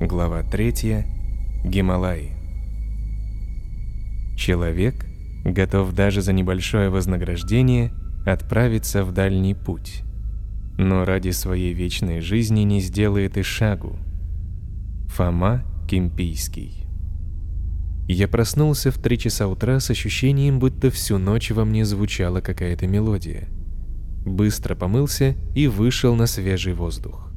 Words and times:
Глава 0.00 0.42
3. 0.42 1.04
Гималаи. 1.62 2.30
Человек 4.34 5.04
готов 5.44 5.92
даже 5.92 6.22
за 6.22 6.32
небольшое 6.32 6.88
вознаграждение 6.88 7.92
отправиться 8.24 9.04
в 9.04 9.12
дальний 9.12 9.54
путь, 9.54 10.00
но 10.78 11.04
ради 11.04 11.32
своей 11.32 11.74
вечной 11.74 12.20
жизни 12.20 12.60
не 12.60 12.80
сделает 12.80 13.36
и 13.36 13.42
шагу. 13.42 13.98
Фома 15.08 15.64
Кимпийский. 15.86 16.86
Я 18.08 18.26
проснулся 18.26 18.90
в 18.90 18.96
три 18.96 19.18
часа 19.18 19.48
утра 19.48 19.80
с 19.80 19.90
ощущением, 19.90 20.60
будто 20.60 20.90
всю 20.90 21.18
ночь 21.18 21.50
во 21.50 21.66
мне 21.66 21.84
звучала 21.84 22.40
какая-то 22.40 22.86
мелодия. 22.86 23.48
Быстро 24.24 24.74
помылся 24.74 25.36
и 25.54 25.66
вышел 25.66 26.14
на 26.14 26.26
свежий 26.26 26.72
воздух. 26.72 27.29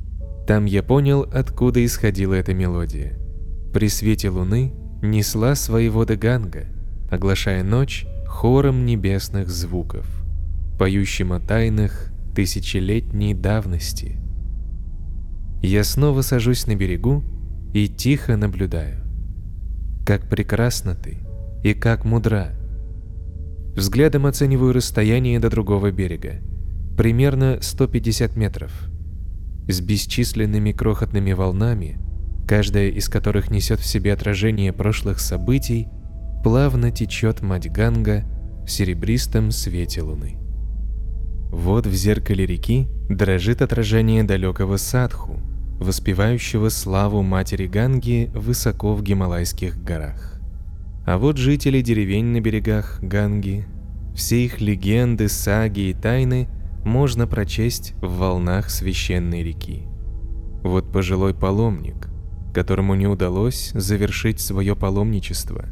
Там 0.45 0.65
я 0.65 0.83
понял, 0.83 1.21
откуда 1.31 1.83
исходила 1.85 2.33
эта 2.33 2.53
мелодия. 2.53 3.17
При 3.73 3.87
свете 3.87 4.29
луны 4.29 4.73
несла 5.01 5.55
свои 5.55 5.89
воды 5.89 6.15
Ганга, 6.17 6.65
оглашая 7.09 7.63
ночь 7.63 8.05
хором 8.27 8.85
небесных 8.85 9.49
звуков, 9.49 10.05
поющим 10.77 11.31
о 11.31 11.39
тайнах 11.39 12.11
тысячелетней 12.35 13.33
давности. 13.33 14.17
Я 15.61 15.85
снова 15.85 16.21
сажусь 16.21 16.67
на 16.67 16.75
берегу 16.75 17.23
и 17.73 17.87
тихо 17.87 18.35
наблюдаю. 18.35 19.01
Как 20.05 20.27
прекрасна 20.27 20.95
ты 20.95 21.19
и 21.63 21.73
как 21.73 22.03
мудра. 22.03 22.49
Взглядом 23.75 24.25
оцениваю 24.25 24.73
расстояние 24.73 25.39
до 25.39 25.49
другого 25.49 25.89
берега. 25.91 26.41
Примерно 26.97 27.59
150 27.61 28.35
метров 28.35 28.92
с 29.67 29.79
бесчисленными 29.81 30.71
крохотными 30.71 31.33
волнами, 31.33 31.97
каждая 32.47 32.89
из 32.89 33.07
которых 33.07 33.49
несет 33.49 33.79
в 33.79 33.85
себе 33.85 34.13
отражение 34.13 34.73
прошлых 34.73 35.19
событий, 35.19 35.87
плавно 36.43 36.91
течет 36.91 37.41
мать 37.41 37.71
Ганга 37.71 38.25
в 38.65 38.69
серебристом 38.69 39.51
свете 39.51 40.01
луны. 40.01 40.37
Вот 41.49 41.85
в 41.85 41.93
зеркале 41.93 42.45
реки 42.45 42.87
дрожит 43.09 43.61
отражение 43.61 44.23
далекого 44.23 44.77
садху, 44.77 45.39
воспевающего 45.79 46.69
славу 46.69 47.21
матери 47.21 47.67
Ганги 47.67 48.31
высоко 48.33 48.93
в 48.95 49.03
Гималайских 49.03 49.81
горах. 49.81 50.41
А 51.05 51.17
вот 51.17 51.37
жители 51.37 51.81
деревень 51.81 52.25
на 52.25 52.41
берегах 52.41 52.99
Ганги, 53.01 53.65
все 54.15 54.45
их 54.45 54.61
легенды, 54.61 55.29
саги 55.29 55.89
и 55.89 55.93
тайны– 55.93 56.49
можно 56.85 57.27
прочесть 57.27 57.93
в 58.01 58.17
волнах 58.17 58.69
священной 58.69 59.43
реки. 59.43 59.83
Вот 60.63 60.91
пожилой 60.91 61.33
паломник, 61.33 62.09
которому 62.53 62.95
не 62.95 63.07
удалось 63.07 63.71
завершить 63.73 64.39
свое 64.39 64.75
паломничество. 64.75 65.65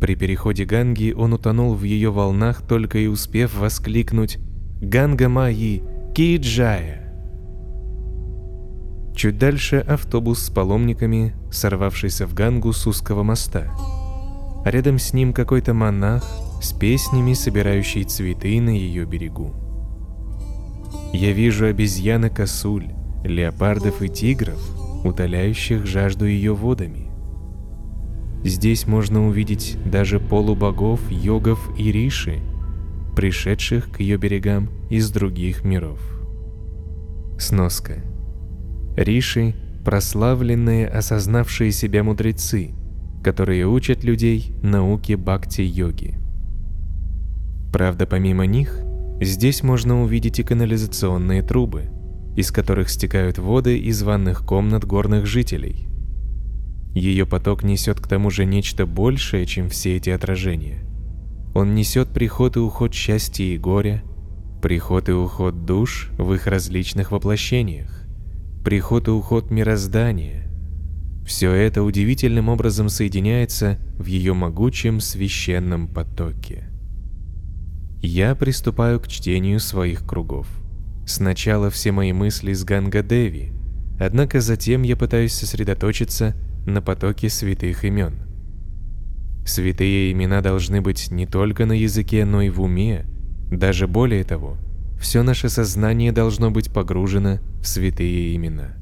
При 0.00 0.14
переходе 0.14 0.64
Ганги 0.64 1.12
он 1.12 1.32
утонул 1.32 1.74
в 1.74 1.82
ее 1.84 2.10
волнах, 2.10 2.62
только 2.62 2.98
и 2.98 3.06
успев 3.06 3.58
воскликнуть 3.58 4.38
«Ганга 4.80 5.28
Майи! 5.28 5.82
Киджая!». 6.14 7.12
Чуть 9.14 9.38
дальше 9.38 9.76
автобус 9.86 10.38
с 10.38 10.50
паломниками, 10.50 11.34
сорвавшийся 11.50 12.26
в 12.26 12.32
Гангу 12.32 12.72
с 12.72 12.86
узкого 12.86 13.22
моста. 13.22 13.70
Рядом 14.64 14.98
с 14.98 15.12
ним 15.12 15.32
какой-то 15.32 15.74
монах 15.74 16.24
с 16.62 16.72
песнями, 16.72 17.34
собирающий 17.34 18.04
цветы 18.04 18.60
на 18.60 18.70
ее 18.70 19.04
берегу. 19.04 19.69
Я 21.12 21.32
вижу 21.32 21.66
обезьяны-косуль, 21.66 22.88
леопардов 23.24 24.02
и 24.02 24.08
тигров, 24.08 24.60
утоляющих 25.04 25.86
жажду 25.86 26.26
ее 26.26 26.54
водами. 26.54 27.10
Здесь 28.44 28.86
можно 28.86 29.26
увидеть 29.26 29.76
даже 29.84 30.18
полубогов, 30.18 31.00
йогов 31.10 31.70
и 31.78 31.92
риши, 31.92 32.38
пришедших 33.14 33.90
к 33.90 34.00
ее 34.00 34.16
берегам 34.16 34.70
из 34.88 35.10
других 35.10 35.64
миров. 35.64 36.00
Сноска. 37.38 38.02
Риши– 38.96 39.54
прославленные, 39.84 40.86
осознавшие 40.86 41.72
себя 41.72 42.02
мудрецы, 42.02 42.70
которые 43.22 43.66
учат 43.66 44.04
людей 44.04 44.54
науке 44.62 45.16
бхакти-йоги. 45.16 46.14
Правда, 47.72 48.06
помимо 48.06 48.46
них– 48.46 48.80
Здесь 49.20 49.62
можно 49.62 50.02
увидеть 50.02 50.38
и 50.38 50.42
канализационные 50.42 51.42
трубы, 51.42 51.90
из 52.36 52.50
которых 52.50 52.88
стекают 52.88 53.36
воды 53.38 53.78
из 53.78 54.02
ванных 54.02 54.46
комнат 54.46 54.86
горных 54.86 55.26
жителей. 55.26 55.88
Ее 56.94 57.26
поток 57.26 57.62
несет 57.62 58.00
к 58.00 58.08
тому 58.08 58.30
же 58.30 58.46
нечто 58.46 58.86
большее, 58.86 59.44
чем 59.44 59.68
все 59.68 59.96
эти 59.96 60.08
отражения. 60.08 60.86
Он 61.54 61.74
несет 61.74 62.08
приход 62.08 62.56
и 62.56 62.60
уход 62.60 62.94
счастья 62.94 63.44
и 63.44 63.58
горя, 63.58 64.02
приход 64.62 65.10
и 65.10 65.12
уход 65.12 65.66
душ 65.66 66.10
в 66.16 66.32
их 66.32 66.46
различных 66.46 67.12
воплощениях, 67.12 68.04
приход 68.64 69.08
и 69.08 69.10
уход 69.10 69.50
мироздания. 69.50 70.50
Все 71.26 71.52
это 71.52 71.82
удивительным 71.82 72.48
образом 72.48 72.88
соединяется 72.88 73.78
в 73.98 74.06
ее 74.06 74.32
могучем 74.32 74.98
священном 75.00 75.88
потоке. 75.88 76.69
Я 78.02 78.34
приступаю 78.34 78.98
к 78.98 79.08
чтению 79.08 79.60
своих 79.60 80.06
кругов. 80.06 80.48
Сначала 81.06 81.68
все 81.68 81.92
мои 81.92 82.14
мысли 82.14 82.54
с 82.54 82.64
Ганга-Деви, 82.64 83.52
однако 83.98 84.40
затем 84.40 84.82
я 84.82 84.96
пытаюсь 84.96 85.34
сосредоточиться 85.34 86.34
на 86.66 86.80
потоке 86.80 87.28
святых 87.28 87.84
имен. 87.84 88.14
Святые 89.44 90.12
имена 90.12 90.40
должны 90.40 90.80
быть 90.80 91.10
не 91.10 91.26
только 91.26 91.66
на 91.66 91.72
языке, 91.72 92.24
но 92.24 92.40
и 92.40 92.48
в 92.48 92.62
уме, 92.62 93.04
даже 93.50 93.86
более 93.86 94.24
того, 94.24 94.56
все 94.98 95.22
наше 95.22 95.50
сознание 95.50 96.10
должно 96.10 96.50
быть 96.50 96.72
погружено 96.72 97.38
в 97.60 97.66
святые 97.66 98.34
имена. 98.34 98.76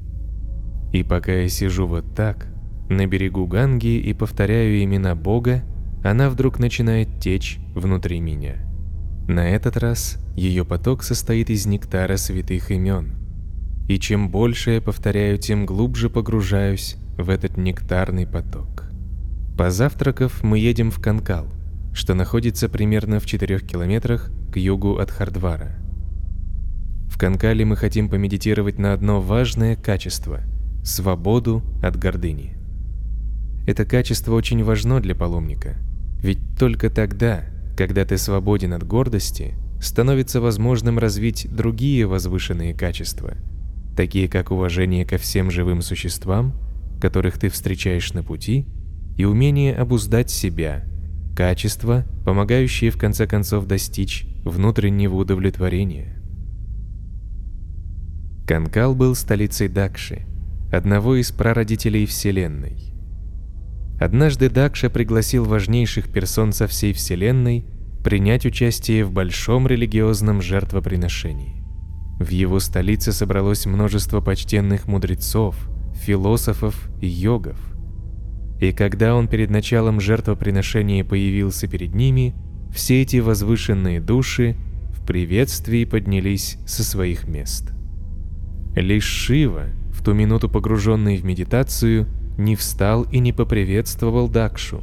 И 0.93 1.03
пока 1.03 1.33
я 1.33 1.49
сижу 1.49 1.87
вот 1.87 2.15
так, 2.15 2.47
на 2.89 3.05
берегу 3.05 3.47
Ганги 3.47 3.97
и 3.97 4.13
повторяю 4.13 4.81
имена 4.81 5.13
Бога, 5.13 5.63
она 6.05 6.29
вдруг 6.29 6.57
начинает 6.57 7.19
течь 7.19 7.59
внутри 7.75 8.21
меня. 8.21 8.68
На 9.29 9.47
этот 9.47 9.77
раз 9.77 10.17
ее 10.35 10.65
поток 10.65 11.03
состоит 11.03 11.51
из 11.51 11.67
нектара 11.67 12.17
святых 12.17 12.71
имен. 12.71 13.13
И 13.87 13.99
чем 13.99 14.31
больше 14.31 14.71
я 14.71 14.81
повторяю, 14.81 15.37
тем 15.37 15.67
глубже 15.67 16.09
погружаюсь 16.09 16.97
в 17.15 17.29
этот 17.29 17.55
нектарный 17.55 18.25
поток. 18.25 18.85
Позавтракав, 19.55 20.41
мы 20.41 20.57
едем 20.57 20.89
в 20.89 20.99
Канкал, 20.99 21.45
что 21.93 22.15
находится 22.15 22.69
примерно 22.69 23.19
в 23.19 23.27
4 23.27 23.59
километрах 23.59 24.31
к 24.51 24.57
югу 24.57 24.97
от 24.97 25.11
Хардвара. 25.11 25.75
В 27.07 27.19
Канкале 27.19 27.65
мы 27.65 27.75
хотим 27.75 28.09
помедитировать 28.09 28.79
на 28.79 28.93
одно 28.93 29.21
важное 29.21 29.75
качество– 29.75 30.39
свободу 30.83 31.61
от 31.83 31.95
гордыни. 31.97 32.57
Это 33.67 33.85
качество 33.85 34.33
очень 34.33 34.63
важно 34.63 34.99
для 34.99 35.13
паломника, 35.13 35.75
ведь 36.23 36.39
только 36.57 36.89
тогда– 36.89 37.43
когда 37.79 38.03
ты 38.03 38.17
свободен 38.17 38.73
от 38.73 38.85
гордости, 38.85 39.53
становится 39.79 40.41
возможным 40.41 40.99
развить 40.99 41.47
другие 41.49 42.05
возвышенные 42.07 42.73
качества, 42.73 43.37
такие 43.95 44.27
как 44.27 44.51
уважение 44.51 45.05
ко 45.05 45.17
всем 45.17 45.49
живым 45.49 45.81
существам, 45.81 46.59
которых 46.99 47.39
ты 47.39 47.47
встречаешь 47.47 48.11
на 48.11 48.21
пути, 48.21 48.65
и 49.15 49.23
умение 49.23 49.77
обуздать 49.77 50.29
себя, 50.29 50.83
качества, 51.33 52.03
помогающие 52.25 52.91
в 52.91 52.97
конце 52.97 53.27
концов 53.27 53.65
достичь 53.65 54.27
внутреннего 54.43 55.15
удовлетворения. 55.15 56.21
Канкал 58.45 58.93
был 58.93 59.15
столицей 59.15 59.69
Дакши, 59.69 60.25
одного 60.69 61.15
из 61.15 61.31
прародителей 61.31 62.05
Вселенной. 62.05 62.88
Однажды 63.99 64.49
Дакша 64.49 64.89
пригласил 64.89 65.43
важнейших 65.43 66.09
персон 66.09 66.53
со 66.53 66.67
всей 66.67 66.93
Вселенной 66.93 67.65
принять 68.01 68.45
участие 68.45 69.03
в 69.03 69.11
большом 69.11 69.67
религиозном 69.67 70.41
жертвоприношении. 70.41 71.61
В 72.17 72.29
его 72.29 72.59
столице 72.61 73.11
собралось 73.11 73.65
множество 73.65 74.21
почтенных 74.21 74.87
мудрецов, 74.87 75.55
философов 75.95 76.89
и 77.01 77.07
йогов. 77.07 77.57
И 78.61 78.71
когда 78.71 79.15
он 79.15 79.27
перед 79.27 79.49
началом 79.49 79.99
жертвоприношения 79.99 81.03
появился 81.03 81.67
перед 81.67 81.93
ними, 81.93 82.35
все 82.73 83.01
эти 83.01 83.17
возвышенные 83.17 83.99
души 83.99 84.55
в 84.93 85.05
приветствии 85.05 85.83
поднялись 85.83 86.57
со 86.65 86.83
своих 86.83 87.27
мест. 87.27 87.71
Лишь 88.75 89.05
Шива, 89.05 89.67
в 89.91 90.03
ту 90.03 90.13
минуту 90.13 90.49
погруженный 90.49 91.17
в 91.17 91.25
медитацию, 91.25 92.07
не 92.39 92.55
встал 92.55 93.03
и 93.03 93.19
не 93.19 93.33
поприветствовал 93.33 94.29
Дакшу. 94.29 94.81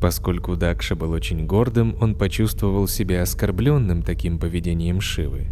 Поскольку 0.00 0.56
Дакша 0.56 0.96
был 0.96 1.12
очень 1.12 1.46
гордым, 1.46 1.94
он 2.00 2.14
почувствовал 2.14 2.88
себя 2.88 3.22
оскорбленным 3.22 4.02
таким 4.02 4.38
поведением 4.38 5.00
Шивы. 5.00 5.48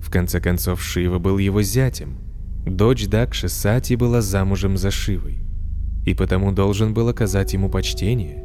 В 0.00 0.10
конце 0.10 0.40
концов, 0.40 0.82
Шива 0.82 1.18
был 1.18 1.38
его 1.38 1.62
зятем. 1.62 2.18
дочь 2.66 3.06
Дакши 3.06 3.48
Сати 3.48 3.96
была 3.96 4.20
замужем 4.20 4.76
за 4.76 4.90
Шивой, 4.90 5.38
и 6.06 6.14
потому 6.14 6.52
должен 6.52 6.92
был 6.92 7.08
оказать 7.08 7.54
ему 7.54 7.70
почтение. 7.70 8.44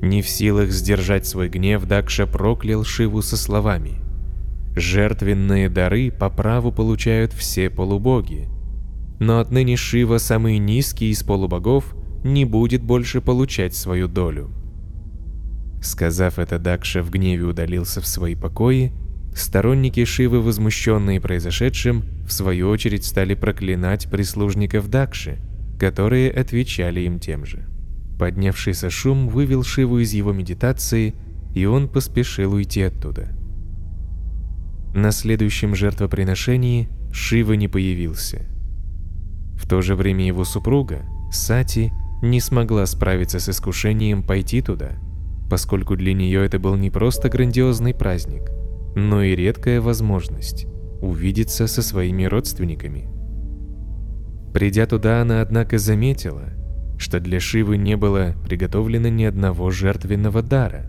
Не 0.00 0.22
в 0.22 0.28
силах 0.28 0.70
сдержать 0.70 1.26
свой 1.26 1.48
гнев, 1.48 1.84
Дакша 1.86 2.26
проклял 2.26 2.84
Шиву 2.84 3.20
со 3.20 3.36
словами 3.36 3.96
«Жертвенные 4.76 5.68
дары 5.68 6.12
по 6.12 6.30
праву 6.30 6.70
получают 6.70 7.32
все 7.32 7.68
полубоги, 7.68 8.48
но 9.18 9.40
отныне 9.40 9.76
Шива, 9.76 10.18
самый 10.18 10.58
низкий 10.58 11.10
из 11.10 11.22
полубогов, 11.22 11.94
не 12.24 12.44
будет 12.44 12.82
больше 12.82 13.20
получать 13.20 13.74
свою 13.74 14.08
долю». 14.08 14.50
Сказав 15.82 16.38
это, 16.38 16.58
Дакша 16.58 17.02
в 17.02 17.10
гневе 17.10 17.44
удалился 17.44 18.00
в 18.00 18.06
свои 18.06 18.34
покои, 18.34 18.92
Сторонники 19.38 20.04
Шивы, 20.04 20.40
возмущенные 20.40 21.20
произошедшим, 21.20 22.02
в 22.26 22.32
свою 22.32 22.68
очередь 22.68 23.04
стали 23.04 23.34
проклинать 23.34 24.10
прислужников 24.10 24.88
Дакши, 24.88 25.38
которые 25.78 26.30
отвечали 26.30 27.00
им 27.00 27.20
тем 27.20 27.46
же. 27.46 27.64
Поднявшийся 28.18 28.90
шум 28.90 29.28
вывел 29.28 29.62
Шиву 29.62 30.00
из 30.00 30.12
его 30.12 30.32
медитации, 30.32 31.14
и 31.54 31.66
он 31.66 31.88
поспешил 31.88 32.54
уйти 32.54 32.82
оттуда. 32.82 33.28
На 34.92 35.12
следующем 35.12 35.76
жертвоприношении 35.76 36.88
Шива 37.12 37.52
не 37.52 37.68
появился. 37.68 38.46
В 39.58 39.68
то 39.68 39.82
же 39.82 39.94
время 39.94 40.26
его 40.26 40.44
супруга, 40.44 41.02
Сати, 41.30 41.92
не 42.22 42.40
смогла 42.40 42.86
справиться 42.86 43.40
с 43.40 43.50
искушением 43.50 44.22
пойти 44.22 44.62
туда, 44.62 44.92
поскольку 45.50 45.96
для 45.96 46.14
нее 46.14 46.46
это 46.46 46.58
был 46.58 46.76
не 46.76 46.90
просто 46.90 47.28
грандиозный 47.28 47.92
праздник– 47.92 48.50
но 48.98 49.22
и 49.22 49.34
редкая 49.34 49.80
возможность 49.80 50.66
увидеться 51.00 51.66
со 51.66 51.82
своими 51.82 52.24
родственниками. 52.24 53.08
Придя 54.52 54.86
туда, 54.86 55.22
она, 55.22 55.40
однако, 55.40 55.78
заметила, 55.78 56.48
что 56.98 57.20
для 57.20 57.38
Шивы 57.38 57.76
не 57.76 57.96
было 57.96 58.34
приготовлено 58.44 59.08
ни 59.08 59.24
одного 59.24 59.70
жертвенного 59.70 60.42
дара. 60.42 60.86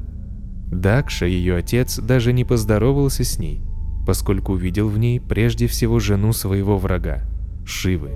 Дакша, 0.71 1.25
ее 1.25 1.57
отец, 1.57 1.99
даже 1.99 2.33
не 2.33 2.45
поздоровался 2.45 3.23
с 3.23 3.37
ней, 3.37 3.61
поскольку 4.07 4.53
увидел 4.53 4.87
в 4.87 4.97
ней 4.97 5.19
прежде 5.19 5.67
всего 5.67 5.99
жену 5.99 6.33
своего 6.33 6.77
врага, 6.77 7.25
Шивы. 7.65 8.11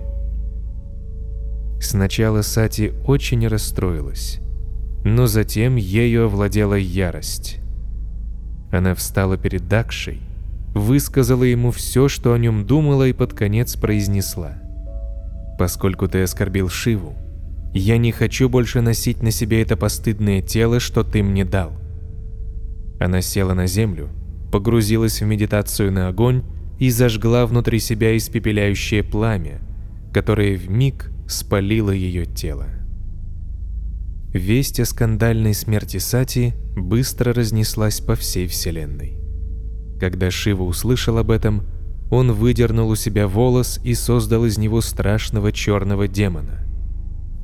Сначала 1.83 2.43
Сати 2.43 2.93
очень 3.05 3.45
расстроилась, 3.45 4.39
но 5.03 5.27
затем 5.27 5.75
ею 5.75 6.25
овладела 6.25 6.75
ярость. 6.75 7.57
Она 8.71 8.95
встала 8.95 9.37
перед 9.37 9.67
Дакшей, 9.67 10.21
высказала 10.73 11.43
ему 11.43 11.71
все, 11.71 12.07
что 12.07 12.33
о 12.33 12.37
нем 12.37 12.65
думала, 12.65 13.05
и 13.09 13.11
под 13.11 13.33
конец 13.33 13.75
произнесла. 13.75 14.53
«Поскольку 15.59 16.07
ты 16.07 16.23
оскорбил 16.23 16.69
Шиву, 16.69 17.15
я 17.73 17.97
не 17.97 18.13
хочу 18.13 18.47
больше 18.47 18.79
носить 18.79 19.21
на 19.21 19.31
себе 19.31 19.61
это 19.61 19.75
постыдное 19.75 20.41
тело, 20.41 20.79
что 20.79 21.03
ты 21.03 21.21
мне 21.21 21.43
дал». 21.43 21.73
Она 22.97 23.21
села 23.21 23.53
на 23.53 23.67
землю, 23.67 24.07
погрузилась 24.53 25.21
в 25.21 25.25
медитацию 25.25 25.91
на 25.91 26.07
огонь 26.07 26.43
и 26.79 26.89
зажгла 26.89 27.45
внутри 27.45 27.79
себя 27.79 28.15
испепеляющее 28.15 29.03
пламя, 29.03 29.59
которое 30.13 30.55
в 30.55 30.69
миг 30.69 31.12
спалило 31.27 31.91
ее 31.91 32.25
тело. 32.25 32.67
Весть 34.33 34.79
о 34.79 34.85
скандальной 34.85 35.53
смерти 35.53 35.97
Сати 35.97 36.53
быстро 36.75 37.33
разнеслась 37.33 37.99
по 37.99 38.15
всей 38.15 38.47
вселенной. 38.47 39.17
Когда 39.99 40.31
Шива 40.31 40.63
услышал 40.63 41.17
об 41.17 41.29
этом, 41.29 41.63
он 42.09 42.31
выдернул 42.31 42.89
у 42.89 42.95
себя 42.95 43.27
волос 43.27 43.79
и 43.83 43.93
создал 43.93 44.45
из 44.45 44.57
него 44.57 44.81
страшного 44.81 45.51
черного 45.51 46.07
демона. 46.07 46.59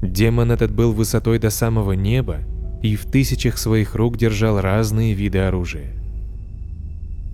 Демон 0.01 0.51
этот 0.51 0.71
был 0.71 0.93
высотой 0.93 1.39
до 1.39 1.49
самого 1.49 1.93
неба 1.93 2.39
и 2.81 2.95
в 2.95 3.05
тысячах 3.05 3.57
своих 3.57 3.95
рук 3.95 4.17
держал 4.17 4.59
разные 4.59 5.13
виды 5.13 5.39
оружия. 5.39 5.93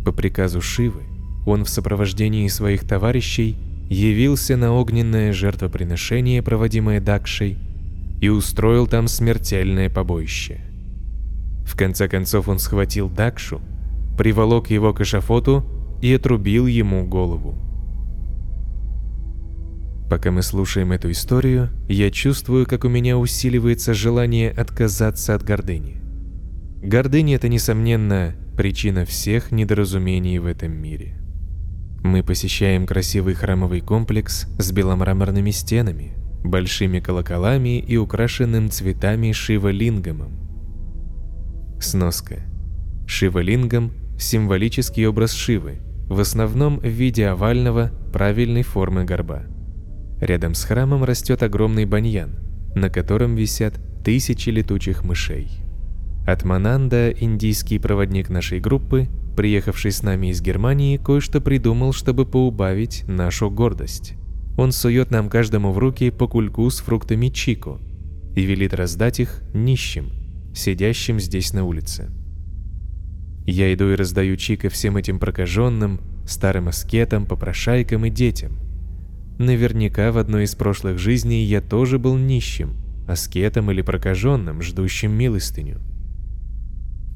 По 0.04 0.12
приказу 0.12 0.62
Шивы 0.62 1.04
он 1.46 1.64
в 1.64 1.70
сопровождении 1.70 2.48
своих 2.48 2.86
товарищей 2.86 3.58
явился 3.90 4.58
на 4.58 4.74
огненное 4.74 5.34
жертвоприношение, 5.34 6.42
проводимое 6.42 7.00
Дакшей, 7.00 7.58
и 8.22 8.30
устроил 8.30 8.88
там 8.88 9.08
смертельное 9.08 9.90
побоище. 9.90 10.62
В 11.66 11.76
конце 11.76 12.08
концов 12.08 12.48
он 12.48 12.60
схватил 12.60 13.10
Дакшу, 13.10 13.62
приволок 14.18 14.70
его 14.70 14.94
к 14.94 15.02
эшафоту 15.02 15.66
и 16.02 16.14
отрубил 16.14 16.68
ему 16.68 17.06
голову. 17.06 17.56
Пока 20.10 20.32
мы 20.32 20.44
слушаем 20.44 20.92
эту 20.92 21.12
историю, 21.12 21.70
я 21.90 22.12
чувствую, 22.12 22.68
как 22.68 22.86
у 22.86 22.90
меня 22.90 23.18
усиливается 23.18 23.94
желание 23.94 24.52
отказаться 24.52 25.34
от 25.34 25.44
гордыни. 25.44 26.02
Гордыня– 26.84 27.36
это, 27.38 27.50
несомненно, 27.50 28.36
причина 28.56 29.06
всех 29.06 29.52
недоразумений 29.52 30.38
в 30.38 30.46
этом 30.46 30.72
мире. 30.72 31.25
Мы 32.06 32.22
посещаем 32.22 32.86
красивый 32.86 33.34
храмовый 33.34 33.82
комплекс 33.82 34.46
с 34.60 34.72
беломраморными 34.72 35.50
стенами– 35.50 36.14
большими 36.44 37.00
колоколами 37.00 37.80
и 37.80 37.98
украшенным 37.98 38.70
цветами 38.70 39.32
шивалингамом. 39.32 40.38
Сноска. 41.82 42.44
Шивалингам– 43.08 43.92
символический 44.20 45.08
образ 45.08 45.34
Шивы, 45.34 45.80
в 46.08 46.20
основном 46.20 46.78
в 46.78 46.86
виде 46.86 47.26
овального, 47.26 47.90
правильной 48.14 48.62
формы 48.62 49.04
горба. 49.04 49.42
Рядом 50.22 50.54
с 50.54 50.64
храмом 50.64 51.04
растет 51.04 51.42
огромный 51.42 51.86
баньян, 51.86 52.38
на 52.76 52.92
котором 52.92 53.34
висят 53.36 53.80
тысячи 54.04 54.50
летучих 54.52 55.04
мышей. 55.04 55.65
Атмананда, 56.26 57.12
индийский 57.12 57.78
проводник 57.78 58.30
нашей 58.30 58.60
группы, 58.60 59.08
приехавший 59.38 59.92
с 59.92 60.02
нами 60.02 60.32
из 60.32 60.42
Германии, 60.42 60.98
кое-что 60.98 61.40
придумал, 61.40 61.94
чтобы 61.94 62.26
поубавить 62.26 63.04
нашу 63.08 63.52
гордость. 63.52 64.16
Он 64.58 64.72
сует 64.72 65.12
нам 65.12 65.30
каждому 65.30 65.72
в 65.72 65.78
руки 65.78 66.10
по 66.10 66.28
кульку 66.28 66.68
с 66.70 66.80
фруктами 66.80 67.28
чико 67.28 67.80
и 68.36 68.42
велит 68.42 68.74
раздать 68.74 69.20
их 69.20 69.44
нищим, 69.54 70.10
сидящим 70.56 71.20
здесь 71.20 71.54
на 71.54 71.64
улице. 71.64 72.10
Я 73.46 73.72
иду 73.72 73.92
и 73.92 73.96
раздаю 73.96 74.36
чико 74.36 74.70
всем 74.70 74.98
этим 74.98 75.20
прокаженным, 75.20 76.00
старым 76.26 76.70
аскетам, 76.70 77.28
попрошайкам 77.28 78.06
и 78.06 78.10
детям. 78.10 78.58
Наверняка 79.38 80.12
в 80.12 80.18
одной 80.18 80.46
из 80.46 80.56
прошлых 80.56 80.98
жизней 80.98 81.44
я 81.44 81.62
тоже 81.62 82.00
был 82.00 82.18
нищим, 82.18 82.78
аскетом 83.08 83.70
или 83.70 83.84
прокаженным, 83.84 84.64
ждущим 84.64 85.12
милостыню. 85.12 85.82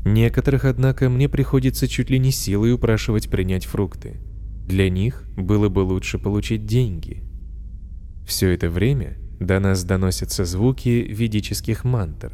Некоторых, 0.06 0.66
однако, 0.66 1.10
мне 1.10 1.28
приходится 1.30 1.88
чуть 1.88 2.10
ли 2.10 2.20
не 2.20 2.32
силой 2.32 2.74
упрашивать 2.74 3.30
принять 3.30 3.66
фрукты. 3.66 4.18
Для 4.68 4.90
них 4.90 5.24
было 5.36 5.70
бы 5.70 5.80
лучше 5.80 6.20
получить 6.20 6.66
деньги– 6.66 7.24
все 8.30 8.52
это 8.52 8.70
время 8.70 9.18
до 9.40 9.60
нас 9.60 9.84
доносятся 9.84 10.46
звуки 10.46 11.04
ведических 11.10 11.84
мантр. 11.84 12.32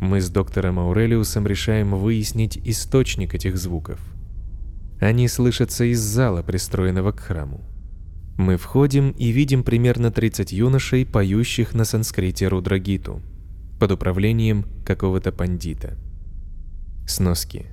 Мы 0.00 0.20
с 0.20 0.30
доктором 0.30 0.78
Аурелиусом 0.78 1.48
решаем 1.48 1.96
выяснить 1.96 2.56
источник 2.64 3.34
этих 3.34 3.58
звуков. 3.58 3.98
Они 5.00 5.26
слышатся 5.26 5.84
из 5.84 5.98
зала, 5.98 6.44
пристроенного 6.44 7.10
к 7.10 7.18
храму. 7.18 7.60
Мы 8.38 8.56
входим 8.56 9.10
и 9.10 9.30
видим 9.30 9.64
примерно 9.64 10.12
30 10.12 10.52
юношей, 10.52 11.04
поющих 11.04 11.74
на 11.74 11.84
санскрите 11.84 12.46
Рудрагиту, 12.46 13.20
под 13.80 13.90
управлением 13.90 14.64
какого-то 14.86 15.32
пандита. 15.32 15.98
Сноски. 17.10 17.66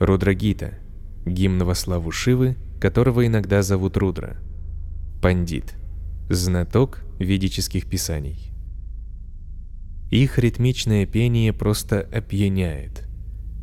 Рудрагита– 0.00 0.74
гимн 1.24 1.62
во 1.62 1.76
славу 1.76 2.10
Шивы, 2.10 2.56
которого 2.80 3.24
иногда 3.24 3.62
зовут 3.62 3.96
Рудра. 3.96 4.38
Пандит– 5.22 5.76
знаток 6.28 7.04
ведических 7.20 7.86
писаний. 7.86 8.50
Их 10.10 10.40
ритмичное 10.40 11.06
пение 11.06 11.52
просто 11.52 12.00
опьяняет. 12.00 13.06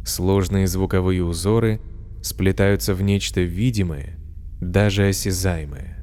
Сложные 0.05 0.67
звуковые 0.67 1.25
узоры 1.25 1.81
сплетаются 2.21 2.93
в 2.93 3.01
нечто 3.01 3.41
видимое, 3.41 4.17
даже 4.61 5.07
осязаемое. 5.09 5.97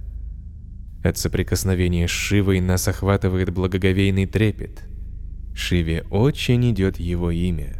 От 1.02 1.16
соприкосновения 1.16 2.07
с 2.07 2.11
Шивой 2.11 2.61
нас 2.61 2.87
охватывает 2.87 3.49
благоговейный 3.49 4.26
трепет. 4.26 4.83
Шиве 5.54 6.04
очень 6.11 6.71
идет 6.71 7.00
его 7.00 7.30
имя. 7.30 7.80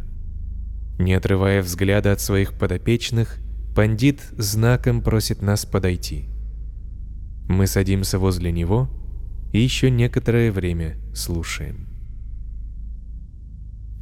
Не 0.99 1.13
отрывая 1.13 1.61
взгляда 1.61 2.11
от 2.11 2.21
своих 2.21 2.53
подопечных, 2.53 3.39
пандит 3.75 4.21
знаком 4.37 5.01
просит 5.01 5.41
нас 5.41 5.65
подойти– 5.65 6.25
мы 7.51 7.67
садимся 7.67 8.17
возле 8.17 8.51
него 8.51 8.89
и 9.51 9.59
еще 9.59 9.91
некоторое 9.91 10.51
время 10.53 10.95
слушаем. 11.13 11.89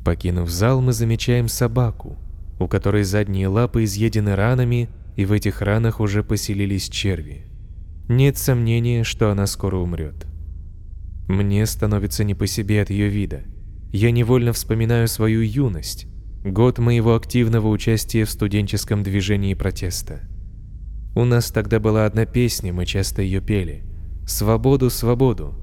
Покинув 0.06 0.50
зал, 0.50 0.82
мы 0.82 0.94
замечаем 0.94 1.48
собаку, 1.48 2.18
у 2.60 2.68
которой 2.68 3.04
задние 3.04 3.48
лапы 3.48 3.86
изъедены 3.86 4.36
ранами, 4.36 4.90
и 5.16 5.26
в 5.26 5.32
этих 5.32 5.62
ранах 5.62 6.00
уже 6.00 6.24
поселились 6.24 6.90
черви. 6.90 7.48
нет 8.08 8.38
сомнения, 8.38 9.04
что 9.04 9.32
она 9.32 9.48
скоро 9.48 9.78
умрет. 9.78 10.28
Мне 11.28 11.66
становится 11.66 12.24
не 12.24 12.36
по 12.36 12.48
себе 12.48 12.82
от 12.82 12.92
ее 12.92 13.10
вида. 13.10 13.42
Я 13.92 14.12
невольно 14.12 14.54
вспоминаю 14.54 15.08
свою 15.08 15.42
юность, 15.42 16.08
год 16.44 16.80
моего 16.80 17.16
активного 17.16 17.68
участия 17.68 18.26
в 18.26 18.30
студенческом 18.30 19.04
движении 19.04 19.54
протеста. 19.54 20.22
У 21.16 21.26
нас 21.26 21.52
тогда 21.52 21.80
была 21.80 22.06
одна 22.06 22.26
песня, 22.26 22.72
мы 22.72 22.86
часто 22.86 23.22
ее 23.22 23.42
пели. 23.42 23.84
«Свободу, 24.26 24.90
свободу! 24.90 25.56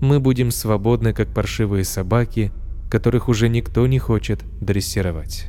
Мы 0.00 0.18
будем 0.18 0.50
свободны, 0.50 1.12
как 1.12 1.32
паршивые 1.32 1.84
собаки, 1.84 2.52
которых 2.90 3.28
уже 3.28 3.48
никто 3.48 3.86
не 3.86 3.98
хочет 3.98 4.42
дрессировать». 4.60 5.46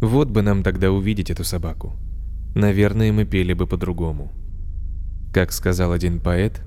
Вот 0.00 0.28
бы 0.28 0.42
нам 0.42 0.62
тогда 0.62 0.90
увидеть 0.90 1.30
эту 1.30 1.44
собаку. 1.44 1.96
Наверное, 2.54 3.12
мы 3.12 3.24
пели 3.24 3.52
бы 3.52 3.66
по-другому. 3.66 4.32
Как 5.32 5.52
сказал 5.52 5.92
один 5.92 6.20
поэт, 6.20 6.62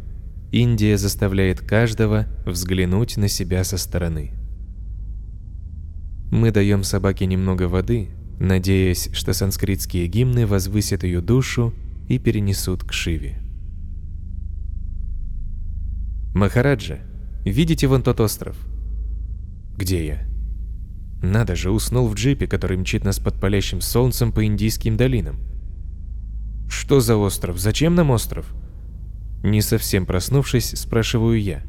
Индия 0.52 0.98
заставляет 0.98 1.60
каждого 1.60 2.26
взглянуть 2.46 3.18
на 3.18 3.28
себя 3.28 3.64
со 3.64 3.78
стороны. 3.78 4.34
Мы 6.32 6.52
даем 6.52 6.84
собаке 6.84 7.26
немного 7.26 7.64
воды, 7.68 8.10
надеясь, 8.40 9.10
что 9.14 9.34
санскритские 9.34 10.08
гимны 10.08 10.46
возвысят 10.46 11.04
ее 11.04 11.22
душу 11.22 11.74
и 12.08 12.20
перенесут 12.20 12.84
к 12.84 12.92
Шиве. 12.92 13.40
«Махараджа, 16.34 17.00
видите 17.46 17.88
вон 17.88 18.04
тот 18.04 18.20
остров?» 18.20 18.58
«Где 19.78 20.06
я?» 20.06 20.28
«Надо 21.22 21.56
же, 21.56 21.72
уснул 21.72 22.08
в 22.08 22.14
джипе, 22.14 22.46
который 22.46 22.78
мчит 22.78 23.04
нас 23.04 23.20
под 23.20 23.40
палящим 23.40 23.82
солнцем 23.82 24.32
по 24.32 24.46
индийским 24.46 24.98
долинам. 24.98 25.38
«Что 26.70 27.00
за 27.00 27.16
остров? 27.16 27.58
Зачем 27.58 27.96
нам 27.96 28.12
остров?» 28.12 28.54
Не 29.44 29.62
совсем 29.62 30.06
проснувшись, 30.06 30.78
спрашиваю 30.78 31.42
я. 31.42 31.64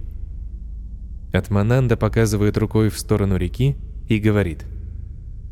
Атмананда 1.33 1.97
показывает 1.97 2.59
рукой 2.59 2.89
в 2.89 2.99
сторону 2.99 3.37
реки 3.37 3.77
и 4.09 4.19
говорит. 4.19 4.65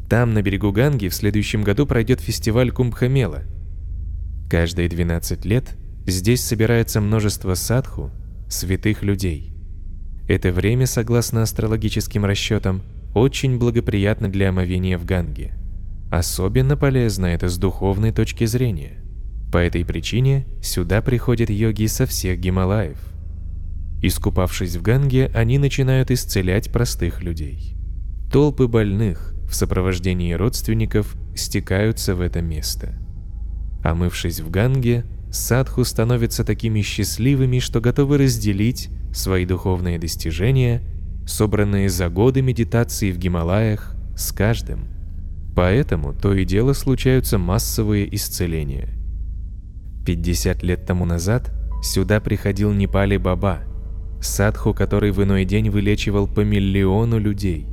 Там, 0.08 0.34
на 0.34 0.42
берегу 0.42 0.72
Ганги, 0.72 1.08
в 1.08 1.14
следующем 1.14 1.62
году 1.62 1.86
пройдет 1.86 2.20
фестиваль 2.20 2.70
Кумбхамела. 2.70 3.42
Каждые 4.48 4.88
12 4.88 5.44
лет 5.44 5.76
здесь 6.06 6.44
собирается 6.44 7.00
множество 7.00 7.54
садху, 7.54 8.10
святых 8.48 9.02
людей. 9.02 9.52
Это 10.28 10.52
время, 10.52 10.86
согласно 10.86 11.42
астрологическим 11.42 12.24
расчетам, 12.24 12.82
очень 13.14 13.58
благоприятно 13.58 14.28
для 14.28 14.50
омовения 14.50 14.98
в 14.98 15.04
Ганге. 15.04 15.54
Особенно 16.10 16.76
полезно 16.76 17.26
это 17.26 17.48
с 17.48 17.58
духовной 17.58 18.12
точки 18.12 18.44
зрения– 18.44 19.02
по 19.52 19.58
этой 19.58 19.84
причине 19.84 20.46
сюда 20.60 21.00
приходят 21.02 21.50
йоги 21.50 21.86
со 21.86 22.06
всех 22.06 22.38
Гималаев. 22.38 22.98
Искупавшись 24.02 24.76
в 24.76 24.82
Ганге, 24.82 25.30
они 25.34 25.58
начинают 25.58 26.10
исцелять 26.10 26.70
простых 26.70 27.22
людей. 27.22 27.75
Толпы 28.30 28.66
больных 28.66 29.34
в 29.48 29.54
сопровождении 29.54 30.32
родственников 30.32 31.16
стекаются 31.34 32.14
в 32.14 32.20
это 32.20 32.42
место. 32.42 32.94
Омывшись 33.84 34.40
в 34.40 34.50
Ганге, 34.50 35.04
садху 35.30 35.84
становятся 35.84 36.44
такими 36.44 36.82
счастливыми, 36.82 37.60
что 37.60 37.80
готовы 37.80 38.18
разделить 38.18 38.90
свои 39.12 39.46
духовные 39.46 39.98
достижения, 39.98 40.82
собранные 41.26 41.88
за 41.88 42.08
годы 42.08 42.42
медитации 42.42 43.12
в 43.12 43.18
Гималаях, 43.18 43.94
с 44.16 44.32
каждым. 44.32 44.88
Поэтому 45.54 46.12
то 46.12 46.34
и 46.34 46.44
дело 46.44 46.72
случаются 46.72 47.38
массовые 47.38 48.12
исцеления. 48.14 48.88
50 50.04 50.62
лет 50.62 50.84
тому 50.84 51.04
назад 51.04 51.52
сюда 51.82 52.20
приходил 52.20 52.72
Непали 52.72 53.16
Баба, 53.16 53.60
садху, 54.20 54.74
который 54.74 55.12
в 55.12 55.22
иной 55.22 55.44
день 55.44 55.70
вылечивал 55.70 56.26
по 56.26 56.40
миллиону 56.40 57.18
людей. 57.18 57.66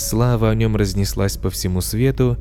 Слава 0.00 0.48
о 0.48 0.54
нем 0.54 0.76
разнеслась 0.76 1.36
по 1.36 1.50
всему 1.50 1.82
свету, 1.82 2.38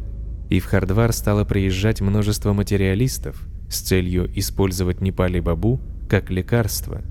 и 0.50 0.62
в 0.62 0.66
Хардвар 0.66 1.12
стало 1.12 1.44
приезжать 1.44 2.00
множество 2.00 2.54
материалистов 2.54 3.46
с 3.70 3.82
целью 3.82 4.32
использовать 4.34 5.02
Непали 5.02 5.42
Бабу 5.42 5.82
как 6.10 6.32
лекарство. 6.32 7.02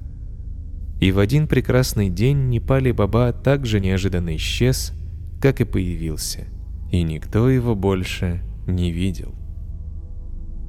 И 1.03 1.13
в 1.13 1.19
один 1.19 1.49
прекрасный 1.49 2.09
день 2.09 2.49
Непали 2.49 2.93
Баба 2.93 3.35
также 3.35 3.79
неожиданно 3.79 4.35
исчез, 4.37 4.95
как 5.39 5.61
и 5.61 5.65
появился, 5.65 6.47
и 6.91 7.03
никто 7.03 7.51
его 7.51 7.75
больше 7.75 8.41
не 8.67 8.91
видел. 8.91 9.35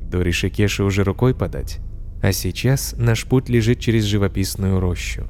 До 0.01 0.21
Ришикеши 0.21 0.83
уже 0.83 1.05
рукой 1.05 1.33
подать, 1.33 1.79
а 2.21 2.33
сейчас 2.33 2.95
наш 2.97 3.23
путь 3.23 3.47
лежит 3.47 3.79
через 3.79 4.03
живописную 4.03 4.81
рощу. 4.81 5.25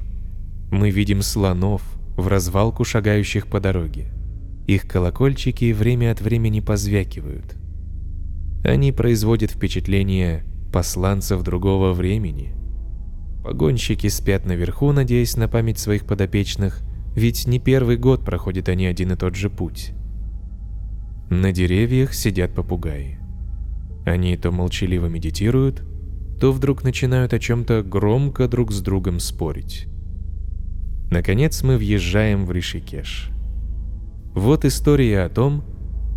Мы 0.72 0.90
видим 0.90 1.22
слонов, 1.22 1.82
в 2.16 2.26
развалку 2.26 2.82
шагающих 2.82 3.46
по 3.46 3.60
дороге. 3.60 4.10
Их 4.70 4.86
колокольчики 4.86 5.72
время 5.72 6.12
от 6.12 6.20
времени 6.20 6.60
позвякивают. 6.60 7.56
Они 8.62 8.92
производят 8.92 9.50
впечатление 9.50 10.44
посланцев 10.72 11.42
другого 11.42 11.92
времени. 11.92 12.54
Погонщики 13.42 14.06
спят 14.06 14.46
наверху, 14.46 14.92
надеясь 14.92 15.36
на 15.36 15.48
память 15.48 15.80
своих 15.80 16.04
подопечных, 16.04 16.82
ведь 17.16 17.48
не 17.48 17.58
первый 17.58 17.96
год 17.96 18.24
проходят 18.24 18.68
они 18.68 18.86
один 18.86 19.10
и 19.10 19.16
тот 19.16 19.34
же 19.34 19.50
путь. 19.50 19.90
На 21.30 21.50
деревьях 21.50 22.14
сидят 22.14 22.54
попугаи. 22.54 23.18
Они 24.06 24.36
то 24.36 24.52
молчаливо 24.52 25.06
медитируют, 25.06 25.82
то 26.40 26.52
вдруг 26.52 26.84
начинают 26.84 27.34
о 27.34 27.40
чем-то 27.40 27.82
громко 27.82 28.46
друг 28.46 28.70
с 28.70 28.80
другом 28.80 29.18
спорить. 29.18 29.88
Наконец 31.10 31.64
мы 31.64 31.76
въезжаем 31.76 32.46
в 32.46 32.52
Ришикеш. 32.52 33.32
Вот 34.34 34.64
история 34.64 35.22
о 35.22 35.28
том, 35.28 35.64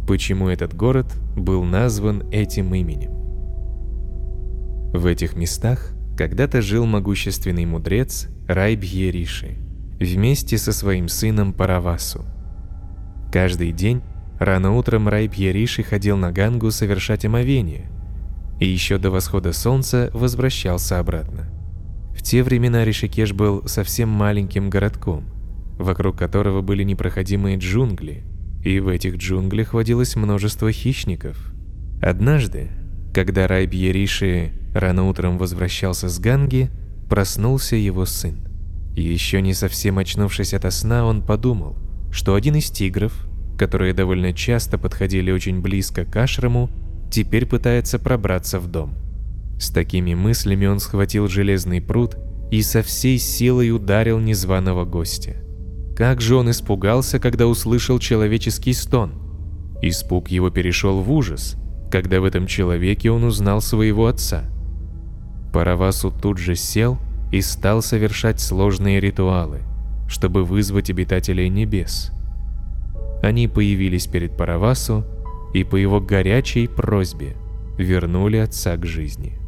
почему 0.08 0.50
этот 0.50 0.74
город 0.74 1.08
был 1.36 1.64
назван 1.64 2.24
этим 2.32 2.74
именем. 2.74 3.12
В 4.94 5.06
этих 5.06 5.36
местах 5.36 5.92
когда-то 6.18 6.62
жил 6.62 6.86
могущественный 6.86 7.66
мудрец 7.66 8.30
Райбхье 8.48 9.12
Риши 9.12 9.58
вместе 10.00 10.58
со 10.58 10.72
своим 10.74 11.08
сыном 11.08 11.54
Паравасу. 11.54 12.26
Каждый 13.32 13.72
день 13.72 14.02
Рано 14.44 14.74
утром 14.74 15.08
Рай 15.08 15.30
Пьериши 15.30 15.84
ходил 15.84 16.18
на 16.18 16.32
Гангу 16.34 16.70
совершать 16.70 17.24
омовение, 17.24 17.90
и 18.60 18.68
еще 18.68 18.98
до 18.98 19.10
восхода 19.10 19.54
солнца 19.54 20.10
возвращался 20.14 21.00
обратно. 21.00 21.50
В 22.14 22.22
те 22.22 22.44
времена 22.44 22.84
Ришикеш 22.84 23.32
был 23.32 23.68
совсем 23.68 24.10
маленьким 24.10 24.70
городком, 24.70 25.24
вокруг 25.78 26.18
которого 26.18 26.62
были 26.62 26.84
непроходимые 26.84 27.58
джунгли, 27.58 28.24
и 28.64 28.80
в 28.80 28.88
этих 28.88 29.18
джунглях 29.18 29.74
водилось 29.74 30.16
множество 30.16 30.72
хищников. 30.72 31.54
Однажды, 32.02 32.70
когда 33.14 33.48
Рай 33.48 33.68
Пьериши 33.68 34.52
рано 34.74 35.08
утром 35.08 35.38
возвращался 35.38 36.10
с 36.10 36.20
Ганги, 36.20 36.70
проснулся 37.10 37.76
его 37.76 38.06
сын. 38.06 38.48
Еще 38.96 39.42
не 39.42 39.54
совсем 39.54 39.98
очнувшись 39.98 40.54
ото 40.54 40.72
сна, 40.72 41.06
он 41.06 41.22
подумал, 41.22 41.78
что 42.12 42.36
один 42.36 42.56
из 42.56 42.70
тигров– 42.70 43.28
которые 43.58 43.94
довольно 43.94 44.34
часто 44.34 44.78
подходили 44.78 45.32
очень 45.32 45.62
близко 45.62 46.06
к 46.06 46.16
ашраму, 46.18 46.70
теперь 47.12 47.46
пытается 47.46 48.00
пробраться 48.00 48.60
в 48.60 48.68
дом. 48.68 48.96
С 49.60 49.70
такими 49.70 50.14
мыслями 50.14 50.66
он 50.66 50.80
схватил 50.80 51.28
железный 51.28 51.82
пруд 51.82 52.18
и 52.52 52.62
со 52.62 52.82
всей 52.82 53.18
силой 53.18 53.72
ударил 53.72 54.20
незваного 54.20 54.86
гостя. 54.86 55.36
Как 55.96 56.22
же 56.22 56.36
он 56.36 56.50
испугался, 56.50 57.20
когда 57.20 57.48
услышал 57.48 58.00
человеческий 58.00 58.74
стон. 58.74 59.14
Испуг 59.82 60.30
его 60.30 60.50
перешел 60.50 61.02
в 61.02 61.12
ужас, 61.12 61.56
когда 61.92 62.22
в 62.22 62.26
этом 62.26 62.48
человеке 62.48 63.12
он 63.12 63.24
узнал 63.24 63.62
своего 63.62 64.08
отца. 64.08 64.46
Паравасу 65.54 66.12
тут 66.12 66.38
же 66.38 66.56
сел 66.56 66.98
и 67.32 67.42
стал 67.42 67.82
совершать 67.82 68.40
сложные 68.40 69.00
ритуалы, 69.00 69.62
чтобы 70.08 70.44
вызвать 70.44 70.90
обитателей 70.90 71.50
небес– 71.50 72.12
они 73.24 73.48
появились 73.48 74.06
перед 74.06 74.36
Паравасу 74.36 75.06
и 75.54 75.64
по 75.64 75.78
его 75.78 76.02
горячей 76.02 76.68
просьбе 76.68 77.38
вернули 77.78 78.36
отца 78.36 78.76
к 78.76 78.86
жизни. 78.86 79.40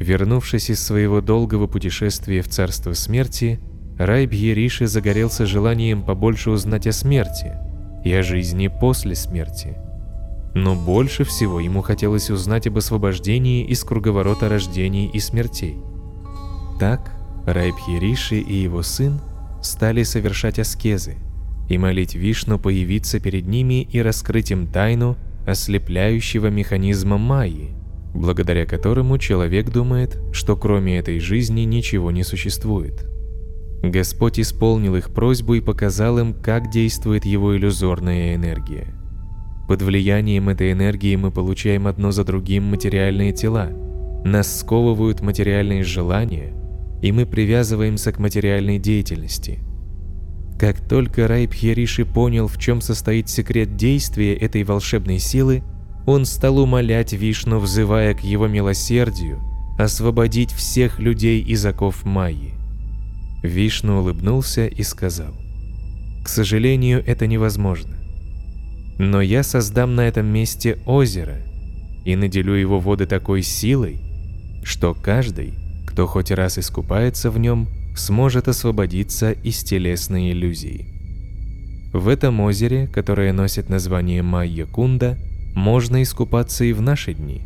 Вернувшись 0.00 0.70
из 0.70 0.82
своего 0.82 1.20
долгого 1.20 1.66
путешествия 1.66 2.40
в 2.40 2.48
царство 2.48 2.94
смерти, 2.94 3.60
Рай 3.98 4.26
Бьериши 4.26 4.86
загорелся 4.86 5.46
желанием 5.46 6.02
побольше 6.02 6.50
узнать 6.50 6.86
о 6.86 6.92
смерти 6.92 7.52
и 8.04 8.12
о 8.12 8.22
жизни 8.22 8.68
после 8.68 9.14
смерти. 9.14 9.76
Но 10.54 10.74
больше 10.74 11.24
всего 11.24 11.60
ему 11.60 11.82
хотелось 11.82 12.30
узнать 12.30 12.66
об 12.66 12.78
освобождении 12.78 13.64
из 13.64 13.84
круговорота 13.84 14.48
рождений 14.48 15.06
и 15.06 15.18
смертей. 15.20 15.76
Так 16.78 17.12
Рай 17.46 17.72
Бьериши 17.72 18.38
и 18.38 18.54
его 18.54 18.82
сын 18.82 19.20
стали 19.62 20.02
совершать 20.02 20.58
аскезы– 20.58 21.16
и 21.72 21.78
молить 21.78 22.14
Вишну 22.14 22.58
появиться 22.58 23.18
перед 23.18 23.46
ними 23.46 23.82
и 23.82 24.00
раскрыть 24.00 24.50
им 24.50 24.66
тайну 24.66 25.16
ослепляющего 25.46 26.48
механизма 26.48 27.18
Майи, 27.18 27.74
благодаря 28.14 28.66
которому 28.66 29.18
человек 29.18 29.70
думает, 29.70 30.20
что 30.32 30.56
кроме 30.56 30.98
этой 30.98 31.18
жизни 31.18 31.62
ничего 31.62 32.10
не 32.10 32.24
существует. 32.24 33.06
Господь 33.82 34.38
исполнил 34.38 34.94
их 34.94 35.10
просьбу 35.10 35.54
и 35.54 35.60
показал 35.60 36.18
им, 36.18 36.34
как 36.34 36.70
действует 36.70 37.24
его 37.24 37.56
иллюзорная 37.56 38.36
энергия. 38.36 38.94
Под 39.66 39.82
влиянием 39.82 40.48
этой 40.48 40.72
энергии 40.72 41.16
мы 41.16 41.32
получаем 41.32 41.88
одно 41.88 42.12
за 42.12 42.24
другим 42.24 42.64
материальные 42.64 43.32
тела, 43.32 43.70
нас 44.24 44.60
сковывают 44.60 45.20
материальные 45.20 45.82
желания, 45.82 46.54
и 47.02 47.10
мы 47.10 47.26
привязываемся 47.26 48.12
к 48.12 48.20
материальной 48.20 48.78
деятельности. 48.78 49.58
Как 50.60 50.80
только 50.88 51.26
Райбхериши 51.26 52.04
понял, 52.04 52.46
в 52.46 52.56
чем 52.58 52.80
состоит 52.80 53.28
секрет 53.28 53.74
действия 53.74 54.34
этой 54.34 54.62
волшебной 54.62 55.18
силы, 55.18 55.64
он 56.06 56.24
стал 56.24 56.58
умолять 56.58 57.12
Вишну, 57.12 57.58
взывая 57.58 58.14
к 58.14 58.20
его 58.20 58.46
милосердию, 58.46 59.40
освободить 59.76 60.52
всех 60.52 61.00
людей 61.00 61.42
из 61.42 61.66
оков 61.66 62.04
Майи. 62.04 62.61
Вишну 63.42 63.98
улыбнулся 63.98 64.66
и 64.66 64.82
сказал, 64.82 65.34
«К 66.24 66.28
сожалению, 66.28 67.02
это 67.04 67.26
невозможно. 67.26 67.96
Но 68.98 69.20
я 69.20 69.42
создам 69.42 69.96
на 69.96 70.02
этом 70.02 70.26
месте 70.26 70.78
озеро 70.86 71.38
и 72.04 72.14
наделю 72.14 72.54
его 72.54 72.78
воды 72.78 73.06
такой 73.06 73.42
силой, 73.42 74.00
что 74.62 74.94
каждый, 74.94 75.54
кто 75.86 76.06
хоть 76.06 76.30
раз 76.30 76.58
искупается 76.58 77.30
в 77.30 77.38
нем, 77.38 77.68
сможет 77.96 78.48
освободиться 78.48 79.32
из 79.32 79.62
телесной 79.64 80.30
иллюзии. 80.30 80.88
В 81.92 82.08
этом 82.08 82.40
озере, 82.40 82.86
которое 82.86 83.32
носит 83.32 83.68
название 83.68 84.22
Майя-Кунда, 84.22 85.18
можно 85.54 86.02
искупаться 86.02 86.64
и 86.64 86.72
в 86.72 86.80
наши 86.80 87.12
дни. 87.12 87.42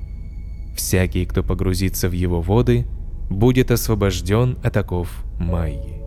Всякий, 0.76 1.24
кто 1.24 1.42
погрузится 1.42 2.08
в 2.08 2.12
его 2.12 2.40
воды, 2.40 2.86
будет 3.28 3.70
освобожден 3.70 4.58
от 4.62 4.76
оков 4.76 5.25
Майи. 5.38 6.00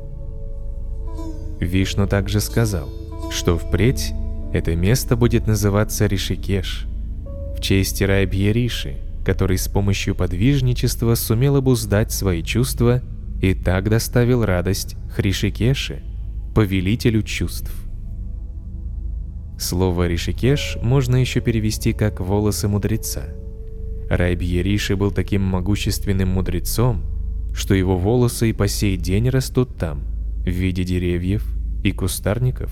Вишну 1.59 2.07
также 2.07 2.39
сказал, 2.39 2.89
что 3.31 3.57
впредь 3.57 4.13
это 4.53 4.75
место 4.75 5.15
будет 5.15 5.47
называться 5.47 6.05
Ришикеш, 6.05 6.87
в 7.55 7.61
честь 7.61 8.01
Райбья 8.01 8.51
Риши, 8.51 8.97
который 9.25 9.57
с 9.57 9.67
помощью 9.67 10.15
подвижничества 10.15 11.15
сумел 11.15 11.57
обуздать 11.57 12.11
свои 12.11 12.41
чувства 12.41 13.01
и 13.41 13.53
так 13.53 13.89
доставил 13.89 14.43
радость 14.45 14.95
Хришикеше, 15.13 16.01
повелителю 16.55 17.21
чувств. 17.23 17.71
Слово 19.59 20.07
«ришикеш» 20.07 20.77
можно 20.81 21.17
еще 21.17 21.41
перевести 21.41 21.91
как 21.91 22.21
«волосы 22.21 22.69
мудреца». 22.69 23.25
Райбьериши 24.09 24.95
был 24.95 25.11
таким 25.11 25.41
могущественным 25.41 26.29
мудрецом, 26.29 27.03
что 27.53 27.73
его 27.73 27.97
волосы 27.97 28.49
и 28.49 28.53
по 28.53 28.67
сей 28.67 28.97
день 28.97 29.29
растут 29.29 29.77
там, 29.77 30.03
в 30.43 30.49
виде 30.49 30.83
деревьев 30.83 31.45
и 31.83 31.91
кустарников. 31.91 32.71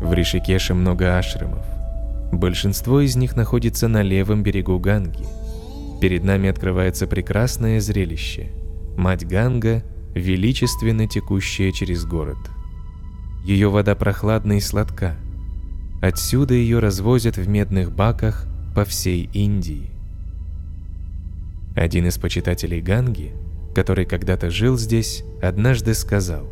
В 0.00 0.12
Ришикеше 0.12 0.74
много 0.74 1.18
ашрамов. 1.18 1.64
Большинство 2.32 3.00
из 3.00 3.16
них 3.16 3.36
находится 3.36 3.88
на 3.88 4.02
левом 4.02 4.42
берегу 4.42 4.78
Ганги. 4.78 5.24
Перед 6.00 6.24
нами 6.24 6.48
открывается 6.48 7.06
прекрасное 7.06 7.80
зрелище. 7.80 8.48
Мать 8.96 9.26
Ганга, 9.26 9.82
величественно 10.14 11.06
текущая 11.06 11.72
через 11.72 12.04
город– 12.04 12.38
ее 13.44 13.68
вода 13.68 13.94
прохладна 13.94 14.54
и 14.54 14.60
сладка. 14.60 15.16
Отсюда 16.00 16.54
ее 16.54 16.78
развозят 16.78 17.36
в 17.36 17.46
медных 17.46 17.92
баках 17.92 18.46
по 18.74 18.86
всей 18.86 19.28
Индии. 19.34 19.90
Один 21.74 22.06
из 22.06 22.18
почитателей 22.18 22.80
Ганги, 22.80 23.32
который 23.74 24.04
когда-то 24.04 24.50
жил 24.50 24.78
здесь, 24.78 25.24
однажды 25.42 25.94
сказал, 25.94 26.46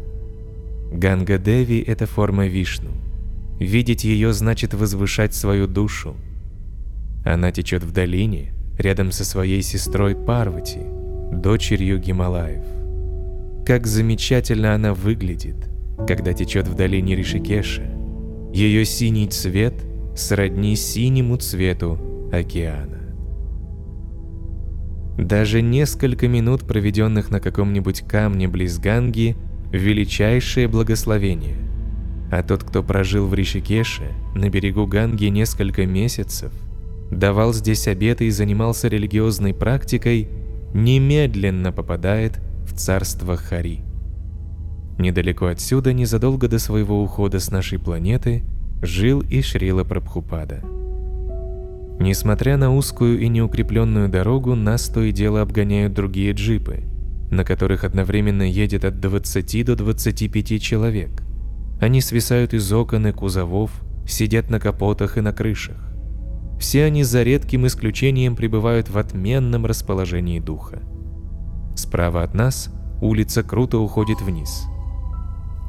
«Ганга 0.92 1.38
Деви– 1.38 1.80
это 1.86 2.06
форма 2.06 2.46
Вишну. 2.46 2.90
Видеть 3.58 4.04
ее 4.04 4.32
значит 4.32 4.74
возвышать 4.74 5.34
свою 5.34 5.66
душу. 5.66 6.16
Она 7.24 7.52
течет 7.52 7.82
в 7.84 7.92
долине, 7.92 8.52
рядом 8.78 9.12
со 9.12 9.24
своей 9.24 9.62
сестрой 9.62 10.16
Парвати, 10.16 10.80
дочерью 11.32 11.98
Гималаев. 11.98 12.64
Как 13.64 13.86
замечательно 13.86 14.74
она 14.74 14.92
выглядит– 14.92 15.68
когда 16.06 16.32
течет 16.32 16.66
в 16.66 16.74
долине 16.74 17.16
Ришикеша. 17.16 17.82
Ее 18.52 18.84
синий 18.84 19.28
цвет 19.28 19.74
сродни 20.16 20.76
синему 20.76 21.36
цвету 21.36 21.98
океана. 22.32 23.01
Даже 25.18 25.60
несколько 25.60 26.26
минут, 26.28 26.62
проведенных 26.62 27.30
на 27.30 27.40
каком-нибудь 27.40 28.02
камне 28.02 28.48
близ 28.48 28.78
Ганги, 28.78 29.36
величайшее 29.70 30.68
благословение. 30.68 31.56
А 32.30 32.42
тот, 32.42 32.64
кто 32.64 32.82
прожил 32.82 33.26
в 33.26 33.34
Ришикеше, 33.34 34.12
на 34.34 34.48
берегу 34.48 34.86
Ганги 34.86 35.26
несколько 35.26 35.84
месяцев, 35.84 36.52
давал 37.10 37.52
здесь 37.52 37.86
обеты 37.88 38.26
и 38.26 38.30
занимался 38.30 38.88
религиозной 38.88 39.52
практикой, 39.52 40.28
немедленно 40.72 41.72
попадает 41.72 42.40
в 42.66 42.74
царство 42.74 43.36
Хари. 43.36 43.80
Недалеко 44.98 45.46
отсюда, 45.46 45.92
незадолго 45.92 46.48
до 46.48 46.58
своего 46.58 47.02
ухода 47.02 47.38
с 47.38 47.50
нашей 47.50 47.78
планеты, 47.78 48.44
жил 48.80 49.20
и 49.20 49.42
Шрила 49.42 49.84
Прабхупада. 49.84 50.62
Несмотря 52.02 52.56
на 52.56 52.74
узкую 52.74 53.20
и 53.20 53.28
неукрепленную 53.28 54.08
дорогу, 54.08 54.56
нас 54.56 54.88
то 54.88 55.02
и 55.02 55.12
дело 55.12 55.40
обгоняют 55.40 55.94
другие 55.94 56.32
джипы, 56.32 56.80
на 57.30 57.44
которых 57.44 57.84
одновременно 57.84 58.42
едет 58.42 58.84
от 58.84 58.98
20 58.98 59.64
до 59.64 59.76
25 59.76 60.60
человек. 60.60 61.22
Они 61.80 62.00
свисают 62.00 62.54
из 62.54 62.72
окон 62.72 63.06
и 63.06 63.12
кузовов, 63.12 63.70
сидят 64.04 64.50
на 64.50 64.58
капотах 64.58 65.16
и 65.16 65.20
на 65.20 65.32
крышах. 65.32 65.76
Все 66.58 66.86
они 66.86 67.04
за 67.04 67.22
редким 67.22 67.68
исключением 67.68 68.34
пребывают 68.34 68.90
в 68.90 68.98
отменном 68.98 69.64
расположении 69.64 70.40
духа. 70.40 70.80
Справа 71.76 72.24
от 72.24 72.34
нас 72.34 72.68
улица 73.00 73.44
круто 73.44 73.78
уходит 73.78 74.20
вниз– 74.20 74.64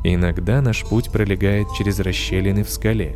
Иногда 0.06 0.62
наш 0.62 0.84
путь 0.84 1.10
пролегает 1.10 1.68
через 1.78 2.00
расщелины 2.00 2.66
в 2.66 2.70
скале, 2.70 3.16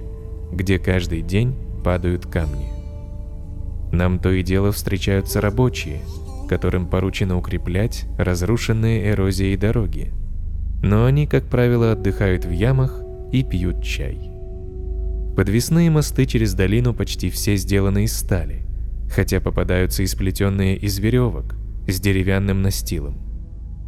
где 0.54 0.80
каждый 0.80 1.22
день 1.22 1.54
падают 1.84 2.26
камни. 2.28 2.77
Нам 3.92 4.20
то 4.20 4.32
и 4.32 4.44
дело 4.44 4.72
встречаются 4.72 5.42
рабочие, 5.42 6.02
которым 6.48 6.88
поручено 6.88 7.38
укреплять 7.38 8.06
разрушенные 8.18 9.10
эрозией 9.10 9.58
дороги. 9.58 10.14
Но 10.84 11.06
они, 11.06 11.28
как 11.28 11.46
правило, 11.46 11.92
отдыхают 11.92 12.46
в 12.46 12.52
ямах 12.52 13.02
и 13.32 13.44
пьют 13.44 13.84
чай. 13.84 14.32
Подвесные 15.36 15.92
мосты 15.92 16.26
через 16.26 16.54
долину 16.54 16.94
почти 16.94 17.30
все 17.30 17.56
сделаны 17.56 18.06
из 18.06 18.18
стали, 18.18 18.66
хотя 19.10 19.40
попадаются 19.40 20.04
и 20.04 20.08
сплетенные 20.08 20.76
из 20.78 20.98
веревок 21.00 21.56
с 21.88 22.00
деревянным 22.00 22.62
настилом. 22.62 23.20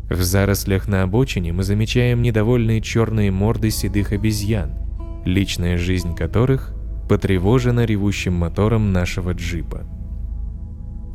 В 0.10 0.22
зарослях 0.22 0.88
на 0.88 1.04
обочине 1.04 1.54
мы 1.54 1.64
замечаем 1.64 2.22
недовольные 2.22 2.82
черные 2.82 3.32
морды 3.32 3.70
седых 3.70 4.12
обезьян, 4.12 4.74
личная 5.26 5.78
жизнь 5.78 6.16
которых 6.16 6.74
потревожена 7.10 7.84
ревущим 7.84 8.34
мотором 8.34 8.94
нашего 8.94 9.32
джипа. 9.32 9.84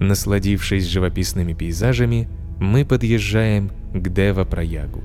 Насладившись 0.01 0.87
живописными 0.87 1.55
пейзажами, 1.55 2.29
мы 2.61 2.85
подъезжаем 2.85 3.71
к 3.95 4.09
Дева-Проягу. 4.09 5.03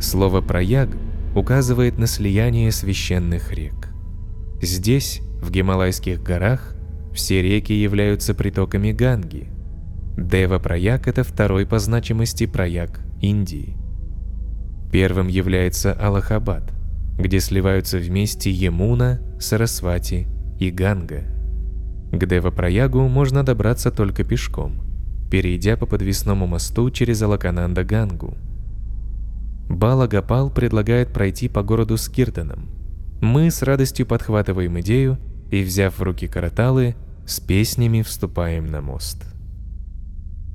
Слово 0.00 0.40
«прояг» 0.40 0.96
указывает 1.34 1.98
на 1.98 2.06
слияние 2.06 2.72
священных 2.72 3.52
рек. 3.52 3.90
Здесь, 4.62 5.20
в 5.42 5.50
Гималайских 5.50 6.22
горах, 6.22 6.74
все 7.12 7.42
реки 7.42 7.74
являются 7.74 8.32
притоками 8.32 8.92
Ганги– 8.92 9.48
Дева-Праяг– 10.18 11.06
это 11.06 11.22
второй 11.22 11.64
по 11.64 11.78
значимости 11.78 12.46
праяг 12.46 13.00
Индии. 13.20 13.76
Первым 14.90 15.28
является 15.28 15.92
Аллахабад, 15.92 16.72
где 17.18 17.40
сливаются 17.40 17.98
вместе 17.98 18.50
Ямуна, 18.50 19.20
Сарасвати 19.40 20.28
и 20.58 20.70
Ганга. 20.70 21.24
К 22.12 22.26
Дева-Праягу 22.26 23.08
можно 23.08 23.42
добраться 23.42 23.90
только 23.90 24.24
пешком, 24.24 24.80
перейдя 25.30 25.76
по 25.76 25.84
подвесному 25.84 26.46
мосту 26.46 26.90
через 26.90 27.20
Алакананда-Гангу. 27.22 28.36
Бала 29.68 30.06
Гапал 30.06 30.50
предлагает 30.50 31.12
пройти 31.12 31.48
по 31.48 31.62
городу 31.62 31.96
с 31.96 32.08
Киртаном. 32.08 32.70
Мы 33.20 33.50
с 33.50 33.62
радостью 33.62 34.06
подхватываем 34.06 34.80
идею 34.80 35.18
и, 35.50 35.62
взяв 35.62 35.98
в 35.98 36.02
руки 36.02 36.28
караталы, 36.28 36.94
с 37.26 37.40
песнями 37.40 38.00
вступаем 38.02 38.66
на 38.66 38.80
мост. 38.80 39.26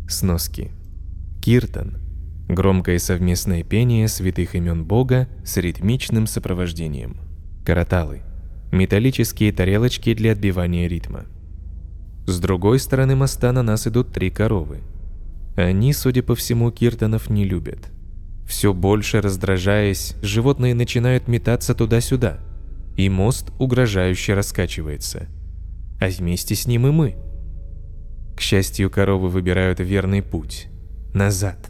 Сноски. 0.08 0.71
Киртан– 1.41 1.97
громкое 2.48 3.00
совместное 3.00 3.64
пение 3.64 4.08
святых 4.08 4.56
имен 4.56 4.86
Бога 4.86 5.28
с 5.46 5.58
ритмичным 5.58 6.28
сопровождением. 6.28 7.18
Караталы– 7.66 8.22
металлические 8.72 9.52
тарелочки 9.54 10.14
для 10.14 10.32
отбивания 10.32 10.88
ритма. 10.88 11.26
С 12.26 12.40
другой 12.40 12.80
стороны 12.80 13.16
моста 13.16 13.52
на 13.52 13.64
нас 13.64 13.88
идут 13.88 14.12
три 14.12 14.30
коровы. 14.30 14.82
Они, 15.56 15.94
судя 15.94 16.24
по 16.24 16.36
всему, 16.36 16.72
киртонов 16.72 17.30
не 17.30 17.46
любят. 17.46 17.92
Все 18.48 18.74
больше 18.74 19.22
раздражаясь, 19.22 20.16
животные 20.22 20.74
начинают 20.74 21.28
метаться 21.28 21.76
туда-сюда, 21.76 22.40
и 22.98 23.10
мост 23.10 23.52
угрожающе 23.60 24.34
раскачивается. 24.34 25.28
А 26.02 26.08
вместе 26.08 26.56
с 26.56 26.66
ним 26.66 26.88
и 26.88 26.92
мы. 26.92 27.16
К 28.36 28.42
счастью, 28.42 28.90
коровы 28.90 29.30
выбирают 29.30 29.80
верный 29.80 30.22
путь– 30.22 30.68
назад. 31.14 31.70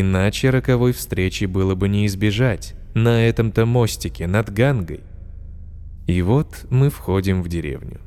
Иначе 0.00 0.50
роковой 0.50 0.92
встречи 0.92 1.44
было 1.44 1.76
бы 1.76 1.88
не 1.88 2.06
избежать 2.06 2.74
на 2.94 3.24
этом-то 3.28 3.64
мостике 3.64 4.26
над 4.26 4.52
Гангой. 4.52 5.02
И 6.08 6.20
вот 6.20 6.66
мы 6.68 6.90
входим 6.90 7.44
в 7.44 7.48
деревню. 7.48 8.00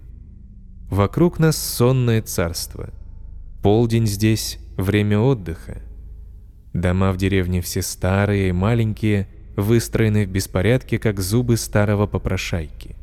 Вокруг 0.89 1.39
нас 1.39 1.55
сонное 1.55 2.21
царство. 2.21 2.89
Полдень 3.63 4.05
здесь– 4.05 4.59
время 4.77 5.19
отдыха. 5.19 5.81
Дома 6.73 7.13
в 7.13 7.17
деревне 7.17 7.61
все 7.61 7.81
старые 7.81 8.49
и 8.49 8.51
маленькие, 8.51 9.29
выстроены 9.55 10.25
в 10.25 10.29
беспорядке, 10.29 10.99
как 10.99 11.21
зубы 11.21 11.55
старого 11.55 12.05
попрошайки. 12.05 12.97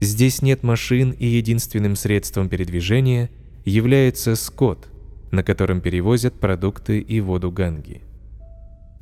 Здесь 0.00 0.40
нет 0.40 0.62
машин, 0.62 1.10
и 1.10 1.26
единственным 1.26 1.96
средством 1.96 2.48
передвижения 2.48 3.28
является 3.64 4.36
скот, 4.36 4.86
на 5.34 5.42
котором 5.42 5.80
перевозят 5.80 6.38
продукты 6.38 7.00
и 7.00 7.20
воду 7.20 7.50
Ганги. 7.50 8.02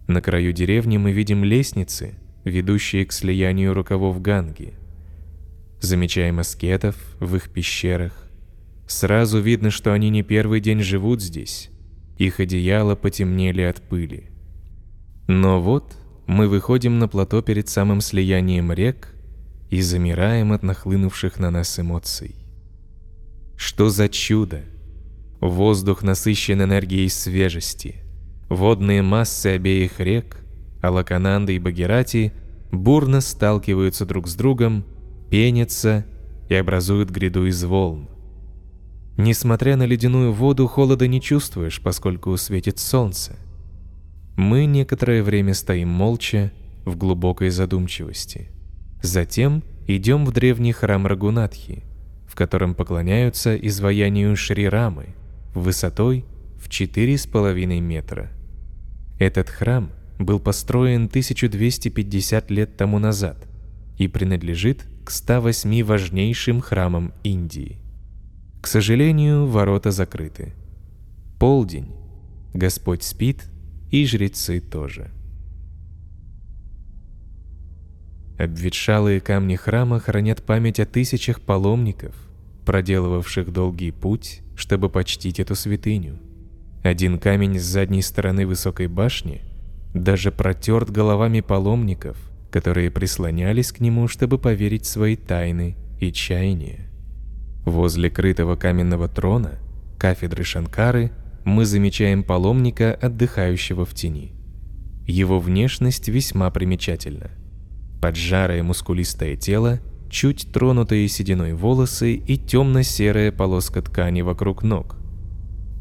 На 0.08 0.20
краю 0.20 0.52
деревни 0.52 0.96
мы 0.96 1.12
видим 1.12 1.44
лестницы, 1.44 2.14
ведущие 2.44 3.06
к 3.06 3.12
слиянию 3.12 3.74
рукавов 3.74 4.20
Ганги. 4.20 4.74
Замечаем 5.80 6.38
аскетов 6.38 6.96
в 7.20 7.36
их 7.36 7.50
пещерах. 7.50 8.30
Сразу 8.86 9.40
видно, 9.40 9.70
что 9.70 9.92
они 9.92 10.10
не 10.10 10.22
первый 10.22 10.60
день 10.60 10.80
живут 10.80 11.22
здесь. 11.22 11.70
Их 12.18 12.40
одеяла 12.40 12.94
потемнели 12.94 13.62
от 13.62 13.80
пыли. 13.82 14.30
Но 15.28 15.60
вот 15.60 15.96
мы 16.26 16.48
выходим 16.48 16.98
на 16.98 17.08
плато 17.08 17.42
перед 17.42 17.68
самым 17.68 18.00
слиянием 18.00 18.72
рек 18.72 19.14
и 19.70 19.80
замираем 19.80 20.52
от 20.52 20.62
нахлынувших 20.62 21.38
на 21.38 21.50
нас 21.50 21.78
эмоций. 21.78 22.36
Что 23.56 23.88
за 23.88 24.08
чудо! 24.08 24.62
Воздух 25.42 26.04
насыщен 26.04 26.62
энергией 26.62 27.08
свежести. 27.08 27.96
Водные 28.48 29.02
массы 29.02 29.48
обеих 29.48 29.98
рек, 29.98 30.36
Алакананда 30.80 31.50
и 31.50 31.58
Багирати, 31.58 32.32
бурно 32.70 33.20
сталкиваются 33.20 34.06
друг 34.06 34.28
с 34.28 34.36
другом, 34.36 34.84
пенятся 35.30 36.06
и 36.48 36.54
образуют 36.54 37.10
гряду 37.10 37.46
из 37.46 37.64
волн. 37.64 38.08
Несмотря 39.16 39.76
на 39.76 39.84
ледяную 39.84 40.32
воду, 40.32 40.68
холода 40.68 41.08
не 41.08 41.20
чувствуешь, 41.20 41.82
поскольку 41.82 42.36
светит 42.36 42.78
солнце. 42.78 43.34
Мы 44.36 44.66
некоторое 44.66 45.24
время 45.24 45.54
стоим 45.54 45.88
молча, 45.88 46.52
в 46.84 46.96
глубокой 46.96 47.50
задумчивости. 47.50 48.48
Затем 49.02 49.64
идем 49.88 50.24
в 50.24 50.30
древний 50.30 50.72
храм 50.72 51.04
Рагунатхи, 51.04 51.82
в 52.28 52.36
котором 52.36 52.76
поклоняются 52.76 53.56
изваянию 53.56 54.36
Шри 54.36 54.68
Рамы, 54.68 55.16
высотой 55.54 56.24
в 56.58 56.68
4,5 56.68 57.80
метра. 57.80 58.30
Этот 59.18 59.48
храм 59.48 59.90
был 60.18 60.40
построен 60.40 61.06
1250 61.06 62.50
лет 62.50 62.76
тому 62.76 62.98
назад 62.98 63.46
и 63.98 64.08
принадлежит 64.08 64.86
к 65.04 65.10
108 65.10 65.84
важнейшим 65.84 66.60
храмам 66.60 67.12
Индии. 67.22 67.78
К 68.60 68.66
сожалению, 68.66 69.46
ворота 69.46 69.90
закрыты. 69.90 70.54
Полдень. 71.38 71.90
Господь 72.54 73.02
спит, 73.02 73.48
и 73.90 74.06
жрецы 74.06 74.60
тоже. 74.60 75.10
Обветшалые 78.38 79.20
камни 79.20 79.56
храма 79.56 80.00
хранят 80.00 80.42
память 80.42 80.80
о 80.80 80.86
тысячах 80.86 81.40
паломников, 81.40 82.14
проделывавших 82.64 83.52
долгий 83.52 83.90
путь, 83.90 84.41
чтобы 84.56 84.88
почтить 84.88 85.40
эту 85.40 85.54
святыню. 85.54 86.18
Один 86.82 87.18
камень 87.18 87.58
с 87.58 87.62
задней 87.62 88.02
стороны 88.02 88.46
высокой 88.46 88.88
башни 88.88 89.42
даже 89.94 90.32
протерт 90.32 90.90
головами 90.90 91.40
паломников, 91.40 92.16
которые 92.50 92.90
прислонялись 92.90 93.72
к 93.72 93.80
нему, 93.80 94.08
чтобы 94.08 94.38
поверить 94.38 94.86
свои 94.86 95.16
тайны 95.16 95.76
и 96.00 96.12
чаяния. 96.12 96.90
Возле 97.64 98.10
крытого 98.10 98.56
каменного 98.56 99.08
трона, 99.08 99.58
кафедры 99.98 100.42
Шанкары, 100.44 101.12
мы 101.44 101.64
замечаем 101.64 102.24
паломника, 102.24 102.94
отдыхающего 102.94 103.84
в 103.84 103.94
тени. 103.94 104.32
Его 105.06 105.38
внешность 105.38 106.08
весьма 106.08 106.50
примечательна. 106.50 107.30
Поджарое 108.00 108.62
мускулистое 108.62 109.36
тело, 109.36 109.80
чуть 110.12 110.52
тронутые 110.52 111.08
сединой 111.08 111.54
волосы 111.54 112.12
и 112.12 112.36
темно-серая 112.36 113.32
полоска 113.32 113.80
ткани 113.80 114.20
вокруг 114.20 114.62
ног. 114.62 114.96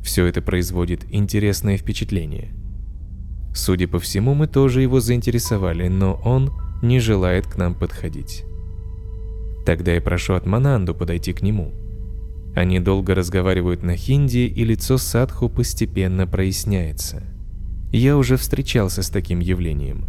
Все 0.04 0.26
это 0.26 0.42
производит 0.42 1.06
интересное 1.12 1.78
впечатление. 1.78 2.54
Судя 3.54 3.90
по 3.90 4.00
всему, 4.00 4.34
мы 4.34 4.48
тоже 4.48 4.82
его 4.82 5.02
заинтересовали, 5.02 5.90
но 5.90 6.20
он 6.24 6.54
не 6.82 7.00
желает 7.00 7.46
к 7.46 7.58
нам 7.58 7.76
подходить. 7.76 8.46
Тогда 9.66 9.94
я 9.94 10.02
прошу 10.02 10.34
от 10.34 10.46
Мананду 10.46 10.96
подойти 10.96 11.34
к 11.34 11.42
нему. 11.42 11.74
Они 12.56 12.80
долго 12.80 13.14
разговаривают 13.14 13.84
на 13.84 13.98
хинди, 13.98 14.40
и 14.40 14.64
лицо 14.64 14.98
Садху 14.98 15.50
постепенно 15.50 16.26
проясняется. 16.26 17.22
Я 17.92 18.18
уже 18.18 18.38
встречался 18.38 19.04
с 19.04 19.10
таким 19.10 19.42
явлением. 19.42 20.06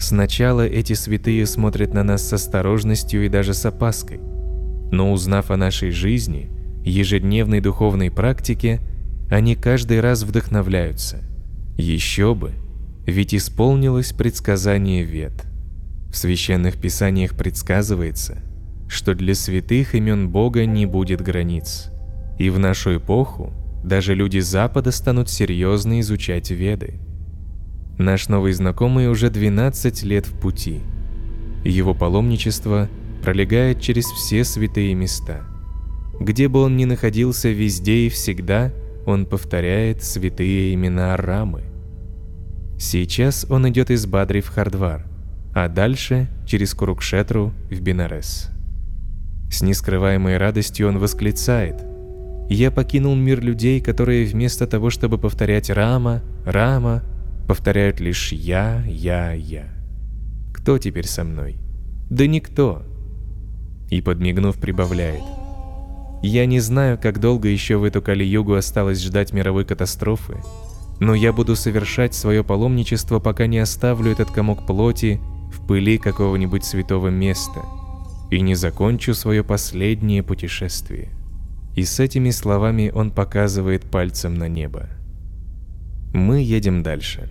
Сначала 0.00 0.66
эти 0.66 0.92
святые 0.92 1.46
смотрят 1.46 1.92
на 1.92 2.02
нас 2.02 2.26
с 2.26 2.32
осторожностью 2.32 3.24
и 3.24 3.28
даже 3.28 3.54
с 3.54 3.64
опаской. 3.66 4.20
Но 4.90 5.12
узнав 5.12 5.50
о 5.50 5.56
нашей 5.56 5.90
жизни, 5.90 6.50
ежедневной 6.84 7.60
духовной 7.60 8.10
практике, 8.10 8.80
они 9.30 9.54
каждый 9.54 10.00
раз 10.00 10.22
вдохновляются. 10.22 11.18
Еще 11.76 12.34
бы, 12.34 12.52
ведь 13.06 13.34
исполнилось 13.34 14.12
предсказание 14.12 15.04
Вед. 15.04 15.44
В 16.10 16.16
священных 16.16 16.78
писаниях 16.80 17.36
предсказывается– 17.36 18.42
что 18.88 19.14
для 19.14 19.34
святых 19.34 19.94
имен 19.94 20.30
Бога 20.30 20.64
не 20.64 20.86
будет 20.86 21.20
границ. 21.20 21.90
И 22.38 22.50
в 22.50 22.58
нашу 22.58 22.96
эпоху 22.96 23.52
даже 23.84 24.14
люди 24.14 24.38
Запада 24.38 24.90
станут 24.90 25.28
серьезно 25.28 26.00
изучать 26.00 26.50
Веды. 26.50 26.94
Наш 27.98 28.28
новый 28.28 28.52
знакомый 28.52 29.08
уже 29.08 29.28
12 29.28 30.04
лет 30.04 30.26
в 30.26 30.38
пути. 30.38 30.82
Его 31.64 31.94
паломничество 31.94 32.88
пролегает 33.24 33.80
через 33.80 34.06
все 34.06 34.44
святые 34.44 34.94
места. 34.94 35.42
Где 36.20 36.46
бы 36.46 36.62
он 36.62 36.76
ни 36.76 36.84
находился, 36.84 37.48
везде 37.48 38.06
и 38.06 38.08
всегда 38.08 38.72
он 39.04 39.26
повторяет 39.26 40.04
святые 40.04 40.74
имена 40.74 41.16
Рамы. 41.16 41.64
Сейчас 42.78 43.44
он 43.50 43.68
идет 43.68 43.90
из 43.90 44.06
Бадри 44.06 44.40
в 44.42 44.48
Хардвар, 44.48 45.04
а 45.52 45.68
дальше 45.68 46.28
через 46.46 46.74
Курукшетру 46.74 47.52
в 47.68 47.80
Бинарес. 47.80 48.50
С 49.50 49.60
нескрываемой 49.62 50.36
радостью 50.36 50.88
он 50.88 50.98
восклицает. 50.98 51.82
«Я 52.48 52.70
покинул 52.70 53.16
мир 53.16 53.40
людей, 53.40 53.80
которые 53.80 54.24
вместо 54.24 54.68
того, 54.68 54.90
чтобы 54.90 55.18
повторять 55.18 55.68
«Рама», 55.68 56.22
«Рама», 56.44 57.02
повторяют 57.48 57.98
лишь 57.98 58.32
«Я», 58.32 58.84
«Я», 58.86 59.32
«Я». 59.32 59.66
Кто 60.54 60.78
теперь 60.78 61.08
со 61.08 61.24
мной? 61.24 61.56
Да 62.10 62.28
никто. 62.28 62.82
И 63.90 64.00
подмигнув, 64.00 64.58
прибавляет. 64.58 65.22
Я 66.22 66.46
не 66.46 66.60
знаю, 66.60 66.96
как 66.96 67.18
долго 67.18 67.48
еще 67.48 67.76
в 67.76 67.84
эту 67.84 68.00
Кали-Югу 68.00 68.54
осталось 68.54 69.02
ждать 69.02 69.32
мировой 69.32 69.64
катастрофы, 69.64 70.36
но 71.00 71.14
я 71.14 71.32
буду 71.32 71.56
совершать 71.56 72.14
свое 72.14 72.44
паломничество, 72.44 73.18
пока 73.18 73.46
не 73.46 73.58
оставлю 73.58 74.12
этот 74.12 74.30
комок 74.30 74.66
плоти 74.66 75.20
в 75.52 75.66
пыли 75.66 75.98
какого-нибудь 75.98 76.64
святого 76.64 77.08
места– 77.08 77.62
и 78.30 78.40
не 78.40 78.54
закончу 78.54 79.14
свое 79.14 79.42
последнее 79.42 80.22
путешествие. 80.22 81.08
И 81.76 81.84
с 81.84 82.00
этими 82.00 82.30
словами 82.30 82.90
он 82.94 83.10
показывает 83.10 83.84
пальцем 83.84 84.34
на 84.34 84.48
небо. 84.48 84.88
Мы 86.12 86.40
едем 86.40 86.82
дальше. 86.82 87.28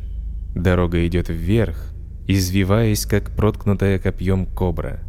Дорога 0.56 1.06
идет 1.08 1.30
вверх, 1.30 1.94
извиваясь, 2.28 3.06
как 3.06 3.36
проткнутая 3.36 4.00
копьем 4.00 4.46
кобра. 4.46 5.00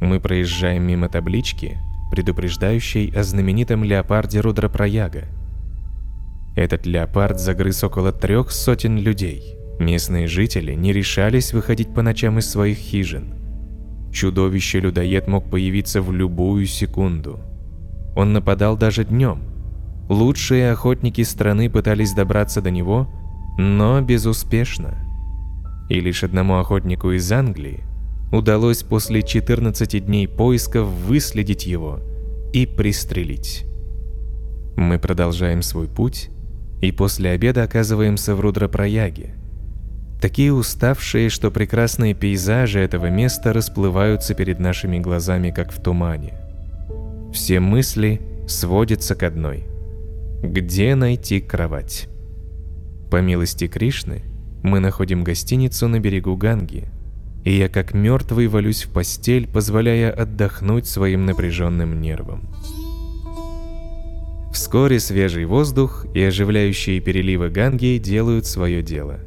Мы 0.00 0.20
проезжаем 0.20 0.82
мимо 0.82 1.08
таблички, 1.08 1.78
предупреждающей 2.10 3.10
о 3.16 3.22
знаменитом 3.22 3.84
леопарде 3.84 4.40
Рудрапраяга. 4.40 5.24
Этот 6.54 6.86
леопард 6.86 7.40
загрыз 7.40 7.82
около 7.84 8.12
трех 8.12 8.50
сотен 8.50 8.98
людей. 8.98 9.56
Местные 9.78 10.26
жители 10.26 10.72
не 10.72 10.92
решались 10.92 11.52
выходить 11.52 11.92
по 11.92 12.02
ночам 12.02 12.38
из 12.38 12.48
своих 12.50 12.78
хижин– 12.78 13.34
Чудовище-людоед 14.16 15.28
мог 15.28 15.50
появиться 15.50 16.00
в 16.00 16.10
любую 16.10 16.64
секунду. 16.64 17.38
он 18.16 18.32
нападал 18.32 18.74
даже 18.78 19.04
днем. 19.04 19.42
Лучшие 20.08 20.70
охотники 20.70 21.20
страны 21.20 21.68
пытались 21.68 22.14
добраться 22.14 22.62
до 22.62 22.70
него, 22.70 23.08
но 23.58 24.00
безуспешно. 24.00 24.94
И 25.88 26.00
лишь 26.00 26.24
одному 26.24 26.58
охотнику 26.58 27.12
из 27.12 27.30
Англии 27.30 27.84
удалось 28.32 28.82
после 28.82 29.22
14 29.22 30.04
дней 30.04 30.26
поисков 30.26 30.88
выследить 30.88 31.66
его 31.66 32.00
и 32.52 32.66
пристрелить. 32.66 33.64
Мы 34.76 34.98
продолжаем 34.98 35.62
свой 35.62 35.88
путь 35.88 36.30
и 36.82 36.92
после 36.92 37.30
обеда 37.30 37.62
оказываемся 37.62 38.34
в 38.34 38.40
Рудропрояге. 38.40 39.34
Такие 40.20 40.52
уставшие, 40.52 41.28
что 41.28 41.50
прекрасные 41.50 42.14
пейзажи 42.14 42.80
этого 42.80 43.06
места 43.06 43.52
расплываются 43.52 44.34
перед 44.34 44.58
нашими 44.58 44.98
глазами, 44.98 45.50
как 45.50 45.72
в 45.72 45.82
тумане. 45.82 46.34
Все 47.32 47.60
мысли 47.60 48.20
сводятся 48.48 49.14
к 49.14 49.22
одной. 49.22 49.64
Где 50.42 50.94
найти 50.94 51.40
кровать? 51.40 52.08
По 53.10 53.20
милости 53.20 53.68
Кришны, 53.68 54.22
мы 54.62 54.80
находим 54.80 55.22
гостиницу 55.22 55.86
на 55.86 56.00
берегу 56.00 56.36
Ганги, 56.36 56.88
и 57.44 57.56
я 57.56 57.68
как 57.68 57.94
мертвый 57.94 58.48
валюсь 58.48 58.84
в 58.84 58.90
постель, 58.90 59.46
позволяя 59.46 60.10
отдохнуть 60.10 60.86
своим 60.86 61.24
напряженным 61.24 62.00
нервам. 62.00 62.48
Вскоре 64.52 64.98
свежий 64.98 65.44
воздух 65.44 66.06
и 66.14 66.22
оживляющие 66.22 66.98
переливы 67.00 67.50
Ганги 67.50 67.98
делают 67.98 68.46
свое 68.46 68.82
дело. 68.82 69.20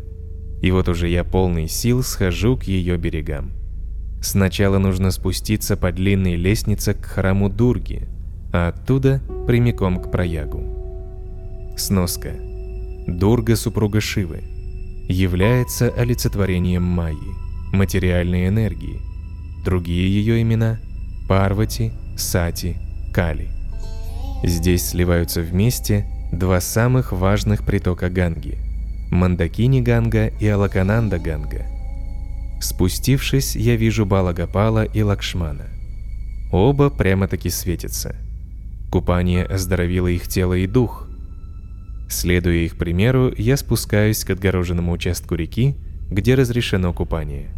И 0.62 0.72
вот 0.72 0.90
уже 0.90 1.08
я 1.08 1.24
полный 1.24 1.70
сил 1.70 2.04
схожу 2.04 2.58
к 2.58 2.64
ее 2.64 2.98
берегам. 2.98 3.54
Сначала 4.22 4.80
нужно 4.80 5.12
спуститься 5.12 5.78
по 5.78 5.94
длинной 5.94 6.36
лестнице 6.36 6.94
к 6.94 7.06
храму 7.06 7.50
Дурги, 7.50 8.08
а 8.52 8.70
оттуда 8.70 9.22
прямиком 9.48 10.02
к 10.02 10.12
проягу. 10.12 11.74
Сноска. 11.78 12.49
Дурга, 13.18 13.56
супруга 13.56 14.02
Шивы, 14.02 14.44
является 15.08 15.90
олицетворением 15.90 16.84
Майи, 16.84 17.18
материальной 17.72 18.48
энергии. 18.48 19.02
Другие 19.66 20.10
ее 20.10 20.42
имена– 20.42 20.80
Парвати, 21.28 21.92
Сати, 22.18 22.78
Кали– 23.14 23.50
Здесь 24.44 24.88
сливаются 24.88 25.42
вместе 25.42 26.06
два 26.32 26.62
самых 26.62 27.12
важных 27.12 27.66
притока 27.66 28.10
Ганги– 28.10 28.58
Мандакини-Ганга 29.12 30.28
и 30.40 30.46
Алакананда-Ганга. 30.46 31.66
Спустившись, 32.62 33.56
я 33.56 33.76
вижу 33.76 34.06
Балагапала 34.06 34.86
и 34.86 35.02
Лакшмана. 35.02 35.66
Оба 36.52 36.90
прямо-таки 36.90 37.50
светятся. 37.50 38.16
Купание 38.92 39.44
оздоровило 39.44 40.08
их 40.08 40.28
тело 40.28 40.54
и 40.54 40.68
дух. 40.68 41.09
Следуя 42.10 42.58
их 42.58 42.78
примеру, 42.78 43.34
я 43.38 43.56
спускаюсь 43.56 44.24
к 44.26 44.32
отгороженному 44.32 44.92
участку 44.92 45.36
реки, 45.36 45.76
где 46.10 46.36
разрешено 46.36 46.92
купание. 46.92 47.50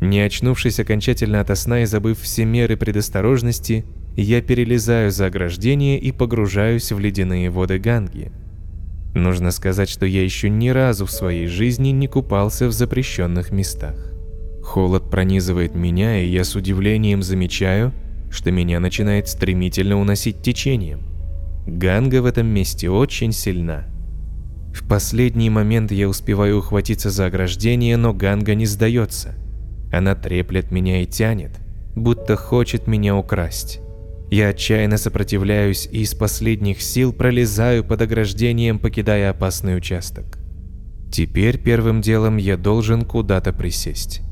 Не 0.00 0.20
очнувшись 0.20 0.80
окончательно 0.80 1.40
ото 1.40 1.54
сна 1.54 1.82
и 1.82 1.86
забыв 1.86 2.20
все 2.20 2.44
меры 2.44 2.76
предосторожности– 2.76 3.84
я 4.16 4.42
перелезаю 4.42 5.10
за 5.10 5.26
ограждение 5.26 5.98
и 5.98 6.12
погружаюсь 6.12 6.92
в 6.92 6.98
ледяные 6.98 7.50
воды 7.50 7.78
Ганги. 7.78 8.32
Нужно 9.14 9.50
сказать, 9.50 9.88
что 9.88 10.06
я 10.06 10.22
еще 10.22 10.48
ни 10.48 10.68
разу 10.68 11.06
в 11.06 11.10
своей 11.10 11.46
жизни 11.46 11.88
не 11.88 12.06
купался 12.06 12.68
в 12.68 12.72
запрещенных 12.72 13.50
местах. 13.50 14.12
Холод 14.62 15.10
пронизывает 15.10 15.74
меня, 15.74 16.22
и 16.22 16.28
я 16.28 16.44
с 16.44 16.54
удивлением 16.54 17.22
замечаю, 17.22 17.92
что 18.30 18.52
меня 18.52 18.78
начинает 18.78 19.26
стремительно 19.28 19.98
уносить 19.98 20.42
течением. 20.42 21.09
Ганга 21.78 22.20
в 22.20 22.26
этом 22.26 22.48
месте 22.48 22.90
очень 22.90 23.32
сильна. 23.32 23.84
В 24.74 24.86
последний 24.88 25.50
момент 25.50 25.92
я 25.92 26.08
успеваю 26.08 26.58
ухватиться 26.58 27.10
за 27.10 27.26
ограждение, 27.26 27.96
но 27.96 28.12
Ганга 28.12 28.54
не 28.54 28.66
сдается. 28.66 29.34
Она 29.92 30.16
треплет 30.16 30.72
меня 30.72 31.02
и 31.02 31.06
тянет, 31.06 31.60
будто 31.94 32.36
хочет 32.36 32.88
меня 32.88 33.16
украсть. 33.16 33.80
Я 34.32 34.48
отчаянно 34.48 34.96
сопротивляюсь 34.96 35.88
и 35.90 36.02
из 36.02 36.14
последних 36.14 36.82
сил 36.82 37.12
пролезаю 37.12 37.84
под 37.84 38.02
ограждением, 38.02 38.78
покидая 38.78 39.30
опасный 39.30 39.76
участок. 39.76 40.38
Теперь 41.12 41.58
первым 41.58 42.00
делом 42.00 42.36
я 42.36 42.56
должен 42.56 43.04
куда-то 43.04 43.52
присесть. 43.52 44.22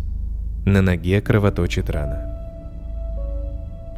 На 0.67 0.83
ноге 0.83 1.21
кровоточит 1.21 1.89
рана. 1.89 2.25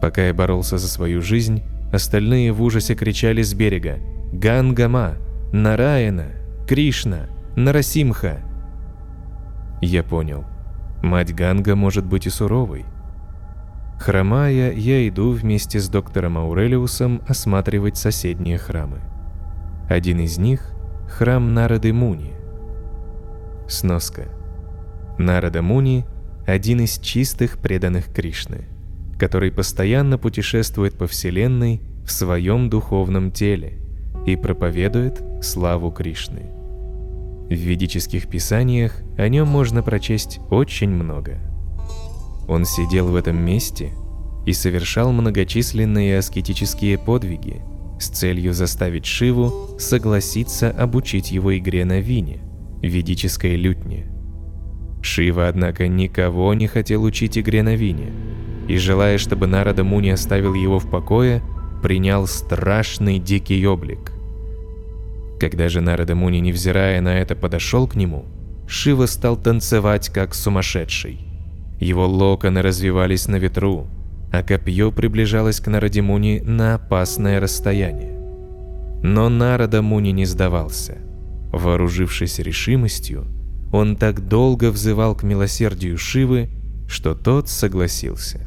Пока 0.00 0.26
я 0.26 0.34
боролся 0.34 0.78
за 0.78 0.88
свою 0.88 1.20
жизнь, 1.20 1.62
остальные 1.92 2.52
в 2.52 2.62
ужасе 2.62 2.94
кричали 2.94 3.42
с 3.42 3.54
берега 3.54 3.98
«Гангама! 4.32 5.14
Нараена! 5.52 6.28
Кришна! 6.68 7.28
Нарасимха!» 7.56 8.40
Я 9.80 10.02
понял. 10.02 10.44
Мать 11.02 11.34
Ганга 11.34 11.74
может 11.74 12.04
быть 12.04 12.26
и 12.26 12.30
суровой, 12.30 12.84
Хромая, 14.00 14.72
я 14.72 15.06
иду 15.06 15.30
вместе 15.32 15.78
с 15.78 15.86
доктором 15.90 16.38
Аурелиусом 16.38 17.20
осматривать 17.28 17.98
соседние 17.98 18.56
храмы. 18.56 19.02
Один 19.90 20.20
из 20.20 20.38
них– 20.38 20.72
храм 21.10 21.52
Нарады 21.52 21.92
Муни. 21.92 22.32
Сноска. 23.68 24.28
Нарада 25.18 25.60
Муни– 25.60 26.06
один 26.46 26.80
из 26.80 26.98
чистых 26.98 27.58
преданных 27.58 28.06
Кришны, 28.06 28.68
который 29.20 29.52
постоянно 29.52 30.18
путешествует 30.18 30.98
по 30.98 31.06
Вселенной 31.06 31.80
в 32.04 32.10
своем 32.10 32.68
духовном 32.68 33.30
теле 33.30 33.78
и 34.26 34.34
проповедует 34.34 35.22
славу 35.42 35.92
Кришны. 35.92 36.50
В 37.48 37.54
ведических 37.54 38.28
писаниях 38.28 39.00
о 39.16 39.28
нем 39.28 39.46
можно 39.46 39.82
прочесть 39.84 40.40
очень 40.50 40.90
много– 40.90 41.38
он 42.50 42.64
сидел 42.64 43.06
в 43.06 43.14
этом 43.14 43.40
месте 43.40 43.92
и 44.44 44.52
совершал 44.52 45.12
многочисленные 45.12 46.18
аскетические 46.18 46.98
подвиги 46.98 47.62
с 48.00 48.08
целью 48.08 48.54
заставить 48.54 49.06
Шиву 49.06 49.78
согласиться 49.78 50.68
обучить 50.68 51.30
его 51.30 51.56
игре 51.56 51.84
на 51.84 52.00
вине, 52.00 52.40
ведической 52.82 53.54
лютне. 53.54 54.10
Шива, 55.00 55.46
однако, 55.46 55.86
никого 55.86 56.52
не 56.54 56.66
хотел 56.66 57.04
учить 57.04 57.38
игре 57.38 57.62
на 57.62 57.76
вине, 57.76 58.10
и, 58.70 58.78
желая, 58.78 59.18
чтобы 59.18 59.48
Нарада 59.48 59.82
Муни 59.82 60.10
оставил 60.10 60.54
его 60.54 60.78
в 60.78 60.88
покое, 60.88 61.42
принял 61.82 62.28
страшный 62.28 63.18
дикий 63.18 63.66
облик. 63.66 64.12
Когда 65.40 65.68
же 65.68 65.80
Нарада 65.80 66.14
Муни, 66.14 66.38
невзирая 66.38 67.00
на 67.00 67.18
это, 67.18 67.34
подошел 67.34 67.88
к 67.88 67.96
нему, 67.96 68.26
Шива 68.68 69.06
стал 69.06 69.36
танцевать 69.36 70.10
как 70.10 70.34
сумасшедший. 70.34 71.18
Его 71.80 72.06
локоны 72.06 72.62
развивались 72.62 73.26
на 73.26 73.36
ветру, 73.36 73.88
а 74.30 74.44
копье 74.44 74.92
приближалось 74.92 75.58
к 75.58 75.66
Нарадимуни 75.66 76.40
на 76.44 76.74
опасное 76.76 77.40
расстояние. 77.40 78.20
Но 79.02 79.28
Нарада 79.28 79.82
Муни 79.82 80.10
не 80.10 80.26
сдавался. 80.26 80.98
Вооружившись 81.52 82.38
решимостью, 82.38 83.26
он 83.72 83.96
так 83.96 84.28
долго 84.28 84.70
взывал 84.70 85.16
к 85.16 85.24
милосердию 85.24 85.98
Шивы, 85.98 86.50
что 86.86 87.16
тот 87.16 87.48
согласился. 87.48 88.46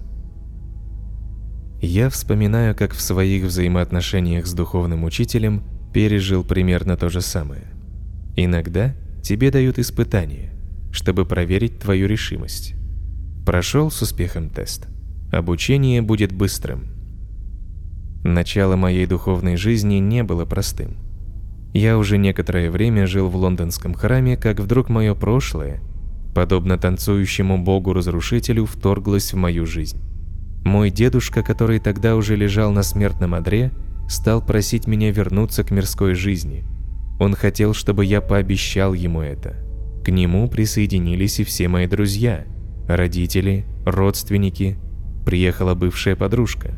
Я 1.86 2.10
вспоминаю, 2.10 2.76
как 2.76 2.94
в 2.94 3.02
своих 3.02 3.44
взаимоотношениях 3.44 4.48
с 4.48 4.54
духовным 4.54 5.04
учителем 5.04 5.64
пережил 5.94 6.46
примерно 6.46 6.96
то 6.96 7.10
же 7.10 7.20
самое. 7.20 7.64
Иногда 8.38 8.96
тебе 9.22 9.52
дают 9.52 9.78
испытание, 9.78 10.54
чтобы 10.94 11.26
проверить 11.26 11.80
твою 11.80 12.08
решимость. 12.08 12.76
Прошел 13.46 13.92
с 13.92 14.02
успехом 14.02 14.50
тест. 14.50 14.88
Обучение 15.30 16.02
будет 16.02 16.32
быстрым. 16.32 16.86
Начало 18.24 18.78
моей 18.78 19.06
духовной 19.06 19.58
жизни 19.58 19.96
не 19.96 20.24
было 20.24 20.46
простым. 20.46 20.96
Я 21.74 21.98
уже 21.98 22.18
некоторое 22.18 22.72
время 22.72 23.08
жил 23.08 23.28
в 23.28 23.36
лондонском 23.36 23.94
храме, 23.94 24.38
как 24.38 24.62
вдруг 24.62 24.88
мое 24.88 25.16
прошлое, 25.16 25.82
подобно 26.34 26.78
танцующему 26.78 27.62
богу-разрушителю, 27.62 28.64
вторглось 28.66 29.34
в 29.34 29.36
мою 29.36 29.66
жизнь. 29.66 30.13
Мой 30.64 30.90
дедушка, 30.90 31.44
который 31.44 31.80
тогда 31.80 32.16
уже 32.16 32.36
лежал 32.36 32.72
на 32.72 32.84
смертном 32.84 33.34
одре, 33.34 33.72
стал 34.08 34.42
просить 34.42 34.88
меня 34.88 35.12
вернуться 35.12 35.64
к 35.64 35.72
мирской 35.72 36.14
жизни. 36.14 36.66
Он 37.20 37.36
хотел, 37.36 37.74
чтобы 37.74 38.06
я 38.06 38.22
пообещал 38.22 38.94
ему 38.94 39.22
это. 39.22 39.56
К 40.04 40.10
нему 40.10 40.48
присоединились 40.50 41.40
и 41.40 41.44
все 41.44 41.68
мои 41.68 41.88
друзья– 41.88 42.46
родители, 42.88 43.66
родственники, 43.86 44.78
приехала 45.26 45.74
бывшая 45.74 46.16
подружка. 46.16 46.76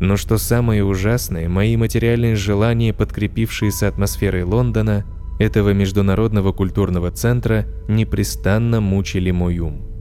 Но 0.00 0.16
что 0.16 0.38
самое 0.38 0.84
ужасное, 0.84 1.48
мои 1.48 1.76
материальные 1.76 2.36
желания, 2.36 2.92
подкрепившиеся 2.92 3.88
атмосферой 3.88 4.42
Лондона, 4.42 5.04
этого 5.38 5.72
международного 5.72 6.52
культурного 6.52 7.10
центра, 7.10 7.66
непрестанно 7.88 8.80
мучили 8.80 9.30
мой 9.30 9.58
ум. 9.58 9.93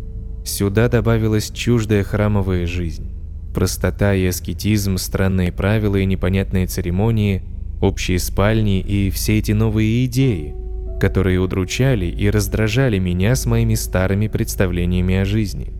Сюда 0.43 0.89
добавилась 0.89 1.51
чуждая 1.51 2.03
храмовая 2.03 2.67
жизнь. 2.67 3.09
Простота 3.53 4.13
и 4.13 4.25
аскетизм, 4.25 4.97
странные 4.97 5.51
правила 5.51 5.95
и 5.95 6.05
непонятные 6.05 6.67
церемонии, 6.67 7.43
общие 7.81 8.19
спальни 8.19 8.79
и 8.79 9.09
все 9.09 9.37
эти 9.37 9.51
новые 9.51 10.05
идеи, 10.05 10.55
которые 10.99 11.39
удручали 11.39 12.05
и 12.05 12.29
раздражали 12.29 12.97
меня 12.99 13.35
с 13.35 13.45
моими 13.45 13.75
старыми 13.75 14.27
представлениями 14.27 15.15
о 15.15 15.25
жизни. 15.25 15.73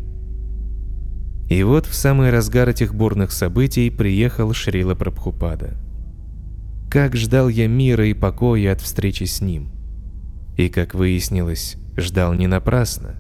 И 1.50 1.62
вот 1.64 1.86
в 1.86 1.94
самый 1.94 2.30
разгар 2.30 2.70
этих 2.70 2.96
бурных 2.96 3.32
событий 3.32 3.90
приехал 3.90 4.54
Шрила 4.54 4.96
Прабхупада. 4.96 5.76
Как 6.90 7.16
ждал 7.16 7.50
я 7.50 7.68
мира 7.68 8.06
и 8.08 8.14
покоя 8.14 8.72
от 8.72 8.82
встречи 8.82 9.24
с 9.26 9.42
ним. 9.42 9.70
И, 10.58 10.70
как 10.70 10.94
выяснилось, 10.94 11.76
ждал 11.98 12.34
не 12.34 12.48
напрасно, 12.48 13.16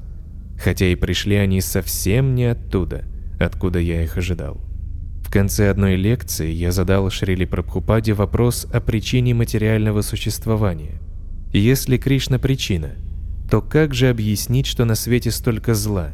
хотя 0.57 0.87
и 0.87 0.95
пришли 0.95 1.35
они 1.35 1.61
совсем 1.61 2.35
не 2.35 2.45
оттуда, 2.45 3.05
откуда 3.39 3.79
я 3.79 4.03
их 4.03 4.17
ожидал. 4.17 4.61
В 5.21 5.31
конце 5.31 5.69
одной 5.69 5.95
лекции 5.95 6.51
я 6.51 6.71
задал 6.71 7.09
Шрили 7.09 7.45
Прабхупаде 7.45 8.13
вопрос 8.13 8.67
о 8.71 8.79
причине 8.79 9.33
материального 9.33 10.01
существования. 10.01 11.01
Если 11.51 11.97
Кришна 11.97 12.39
причина, 12.39 12.91
то 13.49 13.61
как 13.61 13.93
же 13.93 14.09
объяснить, 14.09 14.67
что 14.67 14.85
на 14.85 14.95
свете 14.95 15.31
столько 15.31 15.73
зла? 15.73 16.11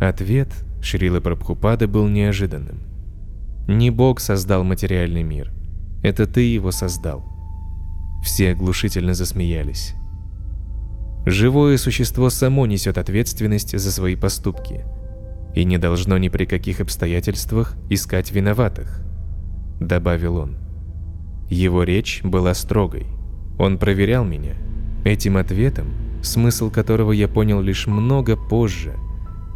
Ответ 0.00 0.48
Шрила 0.82 1.20
Прабхупады 1.20 1.86
был 1.86 2.08
неожиданным. 2.08 2.80
Не 3.68 3.90
Бог 3.90 4.20
создал 4.20 4.64
материальный 4.64 5.22
мир. 5.22 5.52
Это 6.02 6.26
ты 6.26 6.40
его 6.40 6.72
создал. 6.72 7.24
Все 8.22 8.50
оглушительно 8.50 9.14
засмеялись. 9.14 9.94
Живое 11.24 11.76
существо 11.76 12.30
само 12.30 12.66
несет 12.66 12.98
ответственность 12.98 13.78
за 13.78 13.92
свои 13.92 14.16
поступки 14.16 14.84
и 15.54 15.64
не 15.64 15.78
должно 15.78 16.18
ни 16.18 16.28
при 16.28 16.46
каких 16.46 16.80
обстоятельствах 16.80 17.76
искать 17.90 18.32
виноватых, 18.32 19.02
добавил 19.80 20.38
он. 20.38 20.56
Его 21.48 21.84
речь 21.84 22.22
была 22.24 22.54
строгой. 22.54 23.06
Он 23.58 23.78
проверял 23.78 24.24
меня. 24.24 24.54
Этим 25.04 25.36
ответом, 25.36 25.88
смысл 26.22 26.70
которого 26.70 27.12
я 27.12 27.28
понял 27.28 27.60
лишь 27.60 27.86
много 27.86 28.36
позже, 28.36 28.94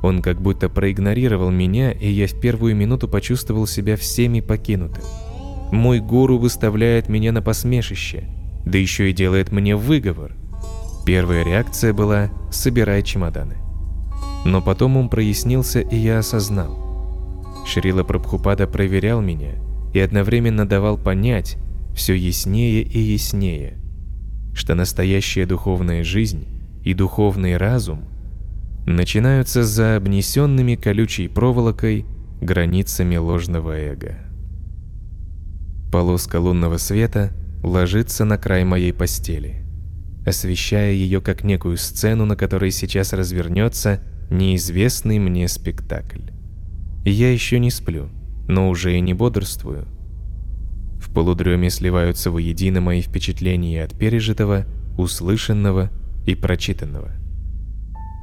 он 0.02 0.22
как 0.22 0.40
будто 0.40 0.68
проигнорировал 0.68 1.50
меня, 1.50 1.90
и 1.90 2.08
я 2.08 2.26
в 2.26 2.38
первую 2.38 2.76
минуту 2.76 3.08
почувствовал 3.08 3.66
себя 3.66 3.96
всеми 3.96 4.40
покинутым. 4.40 5.02
Мой 5.72 6.00
гуру 6.00 6.38
выставляет 6.38 7.08
меня 7.08 7.32
на 7.32 7.42
посмешище, 7.42 8.28
да 8.64 8.78
еще 8.78 9.10
и 9.10 9.12
делает 9.12 9.50
мне 9.50 9.74
выговор. 9.74 10.36
Первая 11.06 11.44
реакция 11.44 11.94
была 11.94 12.30
«собирай 12.50 13.02
чемоданы». 13.02 13.56
Но 14.44 14.60
потом 14.60 14.96
он 14.96 15.08
прояснился, 15.08 15.80
и 15.80 15.96
я 15.96 16.18
осознал. 16.18 17.64
Шрила 17.66 18.04
Прабхупада 18.04 18.66
проверял 18.66 19.20
меня 19.20 19.54
и 19.94 20.00
одновременно 20.00 20.66
давал 20.66 20.98
понять, 20.98 21.56
все 21.94 22.14
яснее 22.14 22.82
и 22.82 22.98
яснее, 22.98 23.78
что 24.54 24.74
настоящая 24.74 25.46
духовная 25.46 26.04
жизнь 26.04 26.46
и 26.84 26.92
духовный 26.92 27.56
разум– 27.56 28.04
начинаются 28.86 29.64
за 29.64 29.96
обнесенными 29.96 30.76
колючей 30.76 31.28
проволокой 31.28 32.06
границами 32.40 33.16
ложного 33.16 33.72
эго. 33.72 34.16
Полоска 35.90 36.38
лунного 36.38 36.76
света 36.76 37.32
ложится 37.62 38.24
на 38.24 38.38
край 38.38 38.64
моей 38.64 38.92
постели, 38.92 39.65
освещая 40.26 40.92
ее 40.92 41.22
как 41.22 41.44
некую 41.44 41.78
сцену, 41.78 42.26
на 42.26 42.36
которой 42.36 42.70
сейчас 42.70 43.14
развернется 43.14 44.00
неизвестный 44.28 45.18
мне 45.18 45.48
спектакль. 45.48 46.20
Я 47.06 47.32
еще 47.32 47.58
не 47.58 47.70
сплю, 47.70 48.10
но 48.48 48.68
уже 48.68 48.96
и 48.96 49.00
не 49.00 49.14
бодрствую. 49.14 49.86
В 51.00 51.14
полудреме 51.14 51.70
сливаются 51.70 52.30
воедино 52.30 52.82
мои 52.82 53.00
впечатления 53.00 53.84
от 53.84 53.98
пережитого, 53.98 54.66
услышанного 54.98 55.90
и 56.26 56.34
прочитанного– 56.34 57.12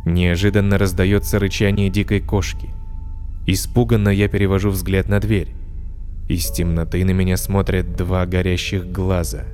Неожиданно 0.05 0.77
раздается 0.77 1.39
рычание 1.39 1.89
дикой 1.89 2.19
кошки. 2.19 2.69
Испуганно 3.47 4.09
я 4.09 4.27
перевожу 4.27 4.69
взгляд 4.69 5.07
на 5.07 5.19
дверь. 5.19 5.49
Из 6.27 6.49
темноты 6.51 7.05
на 7.05 7.11
меня 7.11 7.37
смотрят 7.37 7.95
два 7.95 8.25
горящих 8.25 8.85
глаза. 8.91 9.45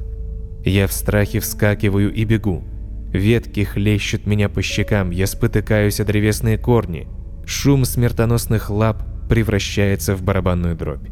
Я 0.65 0.87
в 0.87 0.93
страхе 0.93 1.39
вскакиваю 1.39 2.13
и 2.13 2.25
бегу. 2.25 2.63
Ветки 3.11 3.63
хлещут 3.63 4.25
меня 4.25 4.49
по 4.49 4.61
щекам, 4.61 5.09
я 5.11 5.25
спотыкаюсь 5.25 5.99
о 5.99 6.05
древесные 6.05 6.57
корни. 6.57 7.07
Шум 7.45 7.85
смертоносных 7.85 8.69
лап 8.69 9.03
превращается 9.29 10.15
в 10.15 10.21
барабанную 10.21 10.75
дробь. 10.75 11.07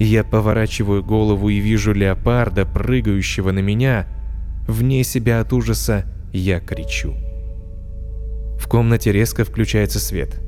Я 0.00 0.22
поворачиваю 0.22 1.02
голову 1.02 1.48
и 1.48 1.58
вижу 1.58 1.92
леопарда, 1.92 2.66
прыгающего 2.66 3.50
на 3.50 3.60
меня. 3.60 4.06
Вне 4.68 5.02
себя 5.02 5.40
от 5.40 5.52
ужаса 5.52 6.04
я 6.32 6.60
кричу. 6.60 7.14
В 8.58 8.68
комнате 8.68 9.12
резко 9.12 9.44
включается 9.44 9.98
свет. 9.98 10.40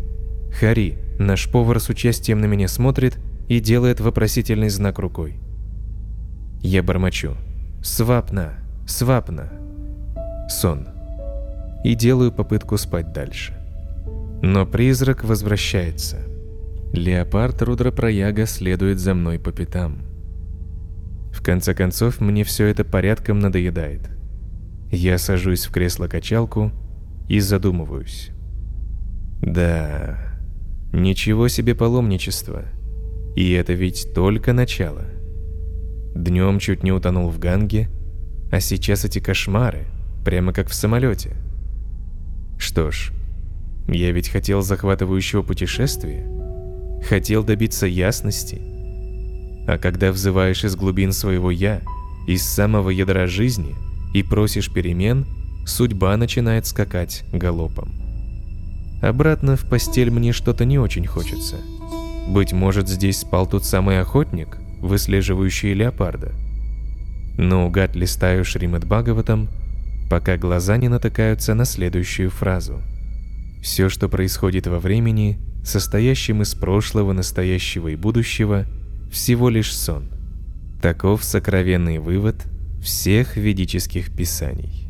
Хари, 0.53 0.99
наш 1.19 1.49
повар 1.49 1.81
с 1.81 1.89
участием 1.89 2.41
на 2.41 2.47
меня 2.47 2.69
смотрит 2.69 3.19
и 3.49 3.61
делает 3.61 4.01
вопросительный 4.01 4.69
знак 4.69 4.99
рукой. 4.99 5.37
Я 6.61 6.83
бормочу. 6.83 7.37
«Свапна! 7.83 8.55
Свапна!» 8.87 9.51
Сон. 10.49 10.89
И 11.83 11.95
делаю 11.95 12.31
попытку 12.31 12.77
спать 12.77 13.13
дальше. 13.13 13.55
Но 14.43 14.67
призрак 14.67 15.25
возвращается. 15.25 16.19
Леопард 16.93 17.63
Рудропрояга 17.63 18.47
следует 18.47 18.99
за 18.99 19.15
мной 19.15 19.39
по 19.39 19.53
пятам. 19.53 20.03
В 21.33 21.43
конце 21.43 21.73
концов, 21.73 22.21
мне 22.21 22.45
все 22.45 22.67
это 22.67 22.85
порядком 22.85 23.39
надоедает. 23.39 24.11
Я 24.91 25.19
сажусь 25.19 25.67
в 25.67 25.73
кресло-качалку 25.73 26.73
и 27.29 27.39
задумываюсь. 27.39 28.31
Да, 29.41 30.19
ничего 30.93 31.49
себе 31.49 31.75
паломничество. 31.75 32.65
И 33.37 33.53
это 33.53 33.73
ведь 33.73 34.13
только 34.13 34.53
начало. 34.53 35.05
Днем 36.15 36.59
чуть 36.59 36.83
не 36.83 36.93
утонул 36.93 37.29
в 37.29 37.39
Ганге, 37.39 37.89
а 38.51 38.61
сейчас 38.61 39.05
эти 39.05 39.19
кошмары, 39.19 39.87
прямо 40.25 40.53
как 40.53 40.69
в 40.69 40.75
самолете. 40.75 41.37
Что 42.59 42.91
ж, 42.91 43.13
я 43.89 44.11
ведь 44.13 44.29
хотел 44.29 44.63
захватывающего 44.63 45.43
путешествия, 45.43 46.27
хотел 47.09 47.45
добиться 47.45 47.87
ясности. 47.87 48.61
А 49.67 49.79
когда 49.79 50.13
взываешь 50.13 50.65
из 50.65 50.77
глубин 50.77 51.13
своего 51.13 51.51
«я», 51.51 51.81
из 52.27 52.43
самого 52.43 52.91
ядра 52.91 53.27
жизни 53.27 53.75
и 54.15 54.23
просишь 54.23 54.73
перемен– 54.73 55.27
судьба 55.67 56.17
начинает 56.17 56.67
скакать 56.67 57.25
галопом. 57.33 57.93
Обратно 59.03 59.57
в 59.57 59.69
постель 59.69 60.11
мне 60.11 60.33
что-то 60.33 60.65
не 60.65 60.79
очень 60.79 61.07
хочется. 61.07 61.57
Быть 62.29 62.53
может, 62.53 62.89
здесь 62.89 63.21
спал 63.21 63.47
тот 63.47 63.65
самый 63.65 64.01
охотник, 64.01 64.59
выслеживающий 64.81 65.75
леопарда. 65.75 66.33
Но 67.39 67.67
угад 67.67 67.97
листаю 67.97 68.45
Шримад 68.45 68.85
Бхагаватам, 68.85 69.49
пока 70.11 70.37
глаза 70.37 70.77
не 70.77 70.89
натыкаются 70.89 71.55
на 71.55 71.65
следующую 71.65 72.31
фразу. 72.31 72.83
Все, 73.63 73.89
что 73.89 74.09
происходит 74.09 74.67
во 74.67 74.79
времени, 74.79 75.39
состоящем 75.65 76.43
из 76.43 76.55
прошлого, 76.55 77.13
настоящего 77.13 77.89
и 77.89 77.97
будущего, 77.97 78.67
всего 79.11 79.49
лишь 79.49 79.75
сон. 79.75 80.11
Таков 80.83 81.25
сокровенный 81.25 81.99
вывод 81.99 82.45
всех 82.83 83.37
ведических 83.37 84.15
писаний. 84.15 84.89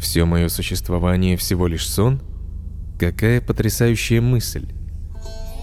Все 0.00 0.24
мое 0.24 0.48
существование 0.48 1.36
всего 1.36 1.66
лишь 1.66 1.86
сон? 1.86 2.22
Какая 2.98 3.40
потрясающая 3.40 4.20
мысль! 4.20 4.79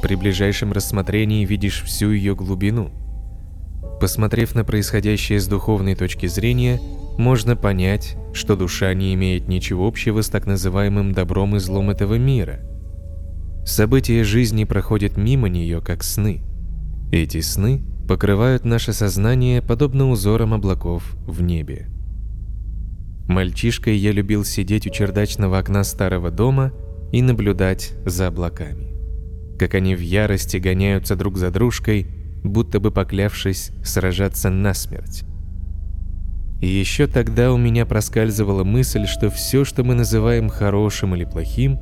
При 0.01 0.15
ближайшем 0.15 0.71
рассмотрении 0.71 1.45
видишь 1.45 1.84
всю 1.84 2.11
ее 2.11 2.36
глубину. 2.36 2.91
Посмотрев 3.99 4.53
на 4.53 4.63
происходящее 4.63 5.39
с 5.39 5.47
духовной 5.47 5.95
точки 5.95 6.28
зрения, 6.28 6.80
можно 7.17 7.55
понять, 7.55 8.15
что 8.32 8.55
душа 8.55 8.93
не 8.93 9.13
имеет 9.15 9.47
ничего 9.47 9.88
общего 9.88 10.22
с 10.22 10.30
так 10.30 10.45
называемым 10.45 11.13
добром 11.13 11.55
и 11.55 11.59
злом 11.59 11.89
этого 11.89 12.15
мира. 12.15 12.59
События 13.65 14.24
жизни 14.24 14.65
проходят 14.65 15.17
мимо 15.17 15.49
нее, 15.49 15.82
как 15.82 16.03
сны. 16.03 16.41
Эти 17.11 17.41
сны 17.41 17.82
покрывают 18.07 18.65
наше 18.65 18.93
сознание 18.93 19.61
подобно 19.61 20.09
узорам 20.09 20.53
облаков 20.53 21.15
в 21.26 21.41
небе. 21.41 21.88
Мальчишкой 23.28 23.97
я 23.97 24.11
любил 24.11 24.45
сидеть 24.45 24.88
у 24.88 24.89
чердачного 24.89 25.57
окна 25.57 25.84
старого 25.84 26.32
дома 26.32 26.72
и 27.11 27.22
наблюдать 27.22 27.93
за 28.05 28.28
облаками. 28.28 28.86
Как 29.58 29.74
они 29.74 29.95
в 29.95 29.99
ярости 29.99 30.58
гоняются 30.58 31.16
друг 31.16 31.38
за 31.38 31.49
дружкой, 31.51 32.08
будто 32.43 32.80
бы 32.80 32.91
поклявшись 32.91 33.72
сражаться 33.84 34.49
насмерть. 34.49 35.24
И 36.62 36.68
еще 36.68 37.08
тогда 37.08 37.51
у 37.53 37.58
меня 37.58 37.86
проскальзывала 37.86 38.64
мысль, 38.64 39.05
что 39.05 39.30
все, 39.30 39.64
что 39.64 39.84
мы 39.84 39.93
называем 39.93 40.49
хорошим 40.49 41.16
или 41.16 41.24
плохим, 41.24 41.80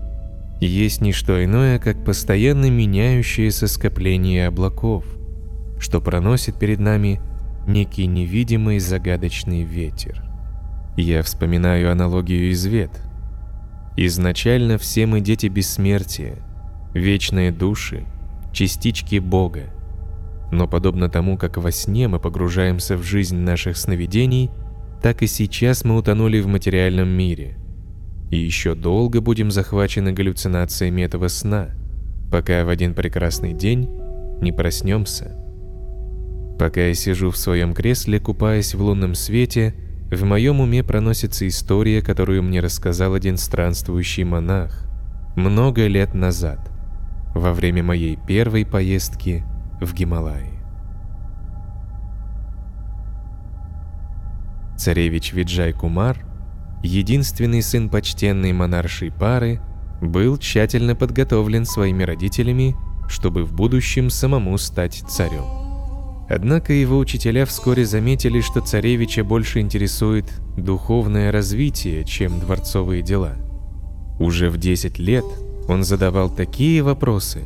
есть 0.59 1.01
не 1.01 1.11
что 1.11 1.43
иное, 1.43 1.79
как 1.79 2.03
постоянно 2.03 2.69
меняющееся 2.69 3.67
скопление 3.67 4.47
облаков, 4.47 5.05
что 5.79 6.01
проносит 6.01 6.57
перед 6.57 6.79
нами 6.79 7.21
некий 7.67 8.07
невидимый 8.07 8.79
загадочный 8.79 9.63
ветер. 9.63 10.23
Я 10.97 11.23
вспоминаю 11.23 11.91
аналогию 11.91 12.51
из 12.51 12.65
вет. 12.65 12.91
Изначально 13.97 14.77
все 14.77 15.05
мы 15.05 15.19
дети 15.19 15.47
бессмертия, 15.47 16.37
вечные 16.95 17.51
души, 17.51 18.05
частички 18.51 19.19
Бога. 19.19 19.65
Но 20.51 20.67
подобно 20.67 21.09
тому, 21.09 21.37
как 21.37 21.57
во 21.57 21.71
сне 21.71 22.07
мы 22.07 22.19
погружаемся 22.19 22.97
в 22.97 23.03
жизнь 23.03 23.37
наших 23.37 23.77
сновидений, 23.77 24.49
так 25.03 25.21
и 25.21 25.27
сейчас 25.27 25.83
мы 25.83 25.97
утонули 25.97 26.39
в 26.39 26.47
материальном 26.47 27.09
мире. 27.09 27.57
И 28.31 28.37
еще 28.37 28.73
долго 28.73 29.21
будем 29.21 29.51
захвачены 29.51 30.13
галлюцинациями 30.13 31.01
этого 31.01 31.27
сна, 31.27 31.71
пока 32.31 32.65
в 32.65 32.69
один 32.69 32.95
прекрасный 32.95 33.53
день 33.53 33.87
не 34.41 34.51
проснемся. 34.51 35.37
Пока 36.57 36.81
я 36.81 36.93
сижу 36.93 37.29
в 37.29 37.37
своем 37.37 37.73
кресле, 37.73 38.19
купаясь 38.19 38.73
в 38.73 38.81
лунном 38.81 39.13
свете, 39.13 39.75
в 40.09 40.23
моем 40.23 40.61
уме 40.61 40.83
проносится 40.83 41.47
история, 41.47 42.01
которую 42.01 42.43
мне 42.43 42.61
рассказал 42.61 43.13
один 43.13 43.37
странствующий 43.37 44.23
монах 44.23 44.85
много 45.35 45.87
лет 45.87 46.13
назад, 46.13 46.71
во 47.35 47.51
время 47.53 47.83
моей 47.83 48.15
первой 48.15 48.65
поездки 48.65 49.43
в 49.81 49.93
Гималаи. 49.93 50.53
Царевич 54.77 55.33
Виджай 55.33 55.73
Кумар, 55.73 56.25
единственный 56.81 57.61
сын 57.61 57.89
почтенной 57.89 58.53
монаршей 58.53 59.11
пары, 59.11 59.59
был 60.01 60.37
тщательно 60.37 60.95
подготовлен 60.95 61.65
своими 61.65 62.03
родителями, 62.03 62.75
чтобы 63.09 63.43
в 63.43 63.53
будущем 63.53 64.09
самому 64.09 64.57
стать 64.57 65.03
царем. 65.07 65.45
Однако 66.29 66.73
его 66.73 66.97
учителя 66.97 67.45
вскоре 67.45 67.85
заметили, 67.85 68.39
что 68.39 68.61
царевича 68.61 69.23
больше 69.23 69.59
интересует 69.59 70.25
духовное 70.57 71.31
развитие, 71.31 72.05
чем 72.05 72.39
дворцовые 72.39 73.03
дела. 73.03 73.35
Уже 74.19 74.49
в 74.49 74.57
10 74.57 74.97
лет 74.99 75.25
он 75.67 75.83
задавал 75.83 76.29
такие 76.29 76.81
вопросы, 76.83 77.43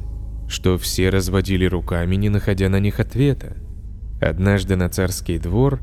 что 0.48 0.78
все 0.78 1.10
разводили 1.10 1.66
руками, 1.66 2.16
не 2.16 2.30
находя 2.30 2.70
на 2.70 2.80
них 2.80 3.00
ответа. 3.00 3.56
Однажды 4.22 4.76
на 4.76 4.90
царский 4.90 5.38
двор 5.38 5.80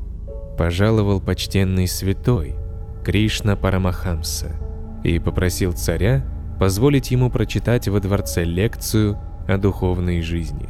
пожаловал 0.57 1.21
почтенный 1.21 1.87
святой 1.87 2.55
Кришна 3.03 3.55
Парамахамса 3.55 4.55
и 5.03 5.19
попросил 5.19 5.71
царя 5.73 6.25
позволить 6.59 7.11
ему 7.11 7.29
прочитать 7.29 7.87
во 7.87 7.99
дворце 7.99 8.43
лекцию 8.43 9.17
о 9.47 9.57
духовной 9.57 10.21
жизни. 10.21 10.69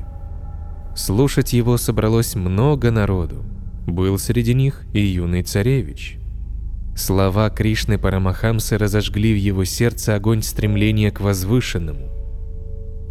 Слушать 0.96 1.54
его 1.54 1.78
собралось 1.78 2.36
много 2.36 2.92
народу. 2.92 3.44
Был 3.86 4.18
среди 4.18 4.54
них 4.54 4.84
и 4.94 5.00
юный 5.00 5.44
царевич. 5.44 6.17
Слова 6.98 7.52
Кришны 7.52 8.00
Парамахамсы 8.00 8.76
разожгли 8.76 9.32
в 9.32 9.38
его 9.38 9.66
сердце 9.66 10.16
огонь 10.16 10.42
стремления 10.42 11.12
к 11.12 11.22
возвышенному. 11.22 12.10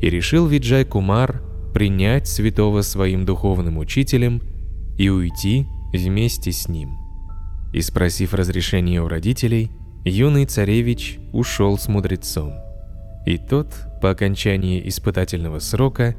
И 0.01 0.11
решил 0.11 0.49
Виджай 0.49 0.85
Кумар 0.85 1.41
принять 1.73 2.27
святого 2.27 2.83
своим 2.83 3.25
духовным 3.25 3.79
учителем 3.79 4.43
и 4.99 5.09
уйти 5.09 5.69
вместе 5.93 6.51
с 6.51 6.69
ним. 6.69 6.99
И 7.73 7.81
спросив 7.81 8.35
разрешения 8.35 9.01
у 9.01 9.07
родителей, 9.07 9.71
юный 10.05 10.47
царевич 10.47 11.21
ушел 11.33 11.79
с 11.79 11.87
мудрецом. 11.87 12.55
И 13.25 13.39
тот, 13.39 13.69
по 14.03 14.11
окончании 14.11 14.83
испытательного 14.89 15.61
срока, 15.61 16.17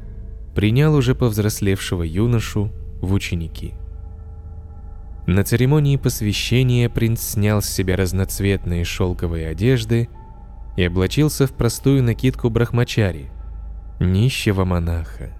принял 0.54 0.94
уже 0.94 1.14
повзрослевшего 1.14 2.02
юношу 2.02 2.72
в 3.02 3.12
ученики. 3.12 3.74
На 5.28 5.44
церемонии 5.44 5.98
посвящения 5.98 6.88
принц 6.88 7.20
снял 7.20 7.60
с 7.60 7.68
себя 7.68 7.96
разноцветные 7.96 8.82
шелковые 8.84 9.48
одежды 9.48 10.08
и 10.78 10.82
облачился 10.82 11.46
в 11.46 11.52
простую 11.52 12.02
накидку 12.02 12.48
брахмачари, 12.48 13.30
нищего 14.00 14.64
монаха. 14.64 15.38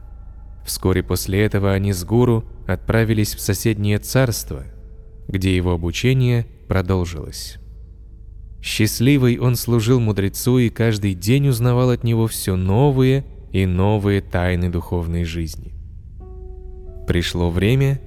Вскоре 0.66 1.02
после 1.02 1.42
этого 1.42 1.72
они 1.72 1.94
с 1.94 2.04
гуру 2.04 2.44
отправились 2.66 3.34
в 3.34 3.40
соседнее 3.40 3.98
царство, 3.98 4.64
где 5.26 5.56
его 5.56 5.72
обучение 5.72 6.46
продолжилось. 6.68 7.56
Счастливый 8.60 9.38
он 9.38 9.56
служил 9.56 10.00
мудрецу 10.00 10.58
и 10.58 10.68
каждый 10.68 11.14
день 11.14 11.48
узнавал 11.48 11.88
от 11.88 12.04
него 12.04 12.26
все 12.26 12.56
новые 12.56 13.24
и 13.52 13.64
новые 13.64 14.20
тайны 14.20 14.68
духовной 14.68 15.24
жизни. 15.24 15.72
Пришло 17.06 17.48
время, 17.48 18.02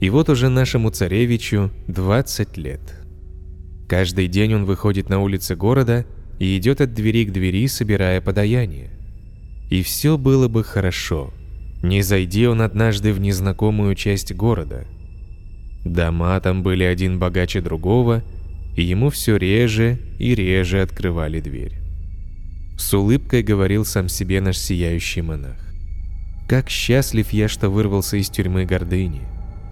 и 0.00 0.10
вот 0.10 0.28
уже 0.28 0.48
нашему 0.48 0.90
царевичу 0.90 1.70
20 1.88 2.56
лет. 2.56 2.80
Каждый 3.88 4.28
день 4.28 4.54
он 4.54 4.64
выходит 4.64 5.08
на 5.08 5.20
улицы 5.20 5.56
города 5.56 6.06
и 6.38 6.56
идет 6.56 6.80
от 6.80 6.94
двери 6.94 7.24
к 7.24 7.32
двери, 7.32 7.66
собирая 7.66 8.20
подаяние. 8.20 8.90
И 9.70 9.82
все 9.82 10.16
было 10.16 10.48
бы 10.48 10.62
хорошо, 10.62 11.32
не 11.82 12.02
зайди 12.02 12.46
он 12.46 12.62
однажды 12.62 13.12
в 13.12 13.20
незнакомую 13.20 13.94
часть 13.94 14.34
города. 14.34 14.86
Дома 15.84 16.38
там 16.40 16.62
были 16.62 16.84
один 16.84 17.18
богаче 17.18 17.60
другого, 17.60 18.22
и 18.76 18.82
ему 18.82 19.10
все 19.10 19.36
реже 19.36 19.98
и 20.18 20.34
реже 20.34 20.82
открывали 20.82 21.40
дверь. 21.40 21.74
С 22.76 22.94
улыбкой 22.94 23.42
говорил 23.42 23.84
сам 23.84 24.08
себе 24.08 24.40
наш 24.40 24.56
сияющий 24.56 25.22
монах. 25.22 25.56
Как 26.48 26.68
счастлив 26.70 27.30
я, 27.32 27.48
что 27.48 27.70
вырвался 27.70 28.16
из 28.16 28.28
тюрьмы 28.30 28.64
гордыни, 28.64 29.22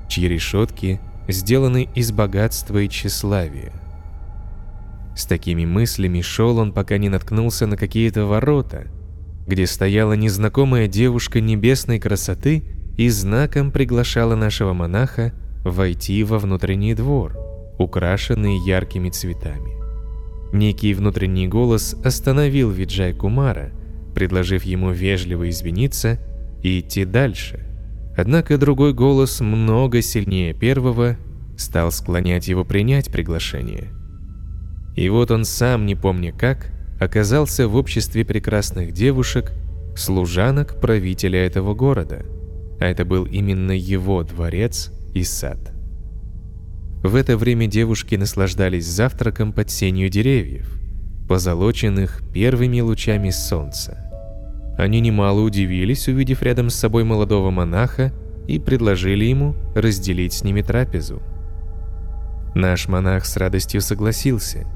чьи 0.08 0.28
решетки 0.28 1.00
сделаны 1.28 1.88
из 1.94 2.12
богатства 2.12 2.78
и 2.78 2.88
тщеславия. 2.88 3.72
С 5.16 5.24
такими 5.24 5.64
мыслями 5.64 6.20
шел 6.20 6.58
он, 6.58 6.72
пока 6.72 6.98
не 6.98 7.08
наткнулся 7.08 7.66
на 7.66 7.76
какие-то 7.76 8.26
ворота, 8.26 8.86
где 9.46 9.66
стояла 9.66 10.12
незнакомая 10.12 10.88
девушка 10.88 11.40
небесной 11.40 11.98
красоты 11.98 12.64
и 12.96 13.08
знаком 13.08 13.70
приглашала 13.70 14.34
нашего 14.34 14.72
монаха 14.72 15.32
войти 15.64 16.22
во 16.22 16.38
внутренний 16.38 16.94
двор, 16.94 17.36
украшенный 17.78 18.58
яркими 18.58 19.10
цветами. 19.10 19.76
Некий 20.52 20.94
внутренний 20.94 21.48
голос 21.48 21.94
остановил 22.04 22.70
Виджай 22.70 23.12
Кумара, 23.12 23.72
предложив 24.14 24.64
ему 24.64 24.90
вежливо 24.90 25.48
извиниться 25.48 26.18
и 26.62 26.80
идти 26.80 27.04
дальше. 27.04 27.65
Однако 28.16 28.56
другой 28.56 28.94
голос, 28.94 29.40
много 29.40 30.00
сильнее 30.00 30.54
первого, 30.54 31.18
стал 31.58 31.92
склонять 31.92 32.48
его 32.48 32.64
принять 32.64 33.12
приглашение. 33.12 33.92
И 34.96 35.08
вот 35.10 35.30
он 35.30 35.44
сам, 35.44 35.84
не 35.84 35.94
помня 35.94 36.32
как, 36.32 36.72
оказался 36.98 37.68
в 37.68 37.76
обществе 37.76 38.24
прекрасных 38.24 38.92
девушек, 38.92 39.52
служанок 39.94 40.80
правителя 40.80 41.44
этого 41.44 41.74
города. 41.74 42.24
А 42.80 42.86
это 42.86 43.04
был 43.04 43.24
именно 43.24 43.72
его 43.72 44.22
дворец 44.22 44.90
и 45.14 45.22
сад. 45.22 45.72
В 47.02 47.14
это 47.14 47.36
время 47.36 47.66
девушки 47.66 48.14
наслаждались 48.14 48.86
завтраком 48.86 49.52
под 49.52 49.70
сенью 49.70 50.08
деревьев, 50.08 50.80
позолоченных 51.28 52.22
первыми 52.32 52.80
лучами 52.80 53.28
солнца. 53.28 54.05
Они 54.76 55.00
немало 55.00 55.40
удивились, 55.40 56.08
увидев 56.08 56.42
рядом 56.42 56.70
с 56.70 56.74
собой 56.74 57.04
молодого 57.04 57.50
монаха, 57.50 58.12
и 58.46 58.58
предложили 58.58 59.24
ему 59.24 59.54
разделить 59.74 60.32
с 60.32 60.44
ними 60.44 60.62
трапезу. 60.62 61.20
Наш 62.54 62.88
монах 62.88 63.26
с 63.26 63.36
радостью 63.36 63.80
согласился. 63.80 64.66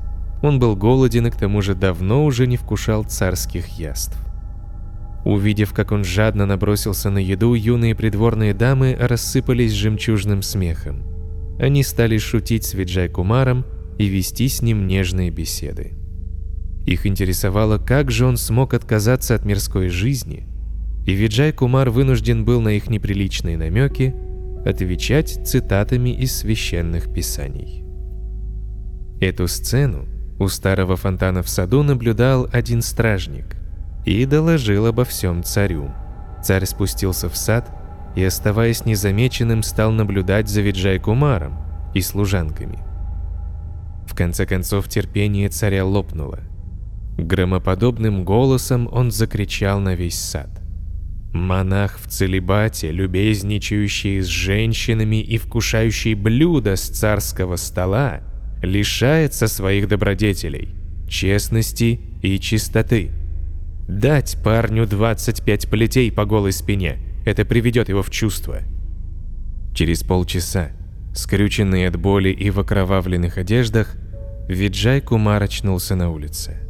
Он 0.42 0.59
был 0.59 0.74
голоден 0.74 1.26
и 1.26 1.30
к 1.30 1.36
тому 1.36 1.62
же 1.62 1.74
давно 1.74 2.24
уже 2.24 2.46
не 2.46 2.57
вкушал 2.57 3.05
царских 3.05 3.66
яств. 3.78 4.18
Увидев, 5.24 5.72
как 5.72 5.92
он 5.92 6.03
жадно 6.03 6.46
набросился 6.46 7.11
на 7.11 7.18
еду, 7.18 7.55
юные 7.55 7.94
придворные 7.94 8.55
дамы 8.55 8.96
рассыпались 8.98 9.72
жемчужным 9.72 10.42
смехом 10.42 11.11
они 11.61 11.82
стали 11.82 12.16
шутить 12.16 12.64
с 12.64 12.74
Виджай 12.74 13.09
Кумаром 13.09 13.66
и 13.98 14.07
вести 14.07 14.48
с 14.48 14.62
ним 14.62 14.86
нежные 14.86 15.30
беседы. 15.30 15.92
Их 16.86 17.06
интересовало, 17.06 17.78
как 17.78 18.10
же 18.10 18.26
он 18.26 18.36
смог 18.36 18.74
отказаться 18.74 19.34
от 19.34 19.44
мирской 19.44 19.88
жизни, 19.88 20.46
и 21.06 21.12
Виджай 21.12 21.52
Кумар 21.52 21.90
вынужден 21.90 22.44
был 22.44 22.60
на 22.60 22.70
их 22.70 22.88
неприличные 22.88 23.56
намеки 23.56 24.14
отвечать 24.64 25.46
цитатами 25.46 26.10
из 26.10 26.36
священных 26.36 27.12
писаний. 27.12 27.84
Эту 29.20 29.48
сцену 29.48 30.06
у 30.38 30.48
старого 30.48 30.96
фонтана 30.96 31.42
в 31.42 31.48
саду 31.48 31.82
наблюдал 31.82 32.48
один 32.52 32.82
стражник 32.82 33.56
и 34.06 34.24
доложил 34.24 34.86
обо 34.86 35.04
всем 35.04 35.42
царю. 35.42 35.90
Царь 36.42 36.64
спустился 36.64 37.28
в 37.28 37.36
сад 37.36 37.70
и, 38.16 38.24
оставаясь 38.24 38.86
незамеченным, 38.86 39.62
стал 39.62 39.92
наблюдать 39.92 40.48
за 40.48 40.62
Виджай 40.62 40.98
Кумаром 40.98 41.58
и 41.94 42.00
служанками. 42.00 42.78
В 44.06 44.14
конце 44.14 44.46
концов 44.46 44.88
терпение 44.88 45.48
царя 45.48 45.84
лопнуло. 45.84 46.40
Громоподобным 47.18 48.24
голосом 48.24 48.88
он 48.90 49.11
закричал 49.11 49.80
на 49.80 49.94
весь 49.94 50.18
сад. 50.18 50.48
Монах 51.32 51.98
в 52.00 52.08
целебате, 52.08 52.90
любезничающий 52.90 54.20
с 54.20 54.26
женщинами 54.26 55.22
и 55.22 55.38
вкушающий 55.38 56.14
блюда 56.14 56.76
с 56.76 56.88
царского 56.88 57.56
стола, 57.56 58.22
лишается 58.62 59.46
своих 59.46 59.86
добродетелей, 59.88 60.70
честности 61.08 62.00
и 62.22 62.38
чистоты. 62.38 63.11
Дать 63.88 64.38
парню 64.42 64.86
25 64.86 65.68
плетей 65.68 66.11
по 66.11 66.24
голой 66.24 66.52
спине– 66.52 66.98
это 67.26 67.44
приведет 67.44 67.88
его 67.88 68.02
в 68.02 68.11
чувство. 68.11 68.61
Через 69.74 70.02
полчаса, 70.02 70.70
скрюченный 71.14 71.86
от 71.86 71.96
боли 71.96 72.30
и 72.30 72.50
в 72.50 72.58
окровавленных 72.58 73.38
одеждах, 73.38 73.94
Виджай 74.48 75.00
Кумар 75.00 75.42
очнулся 75.44 75.94
на 75.94 76.11
улице. 76.11 76.69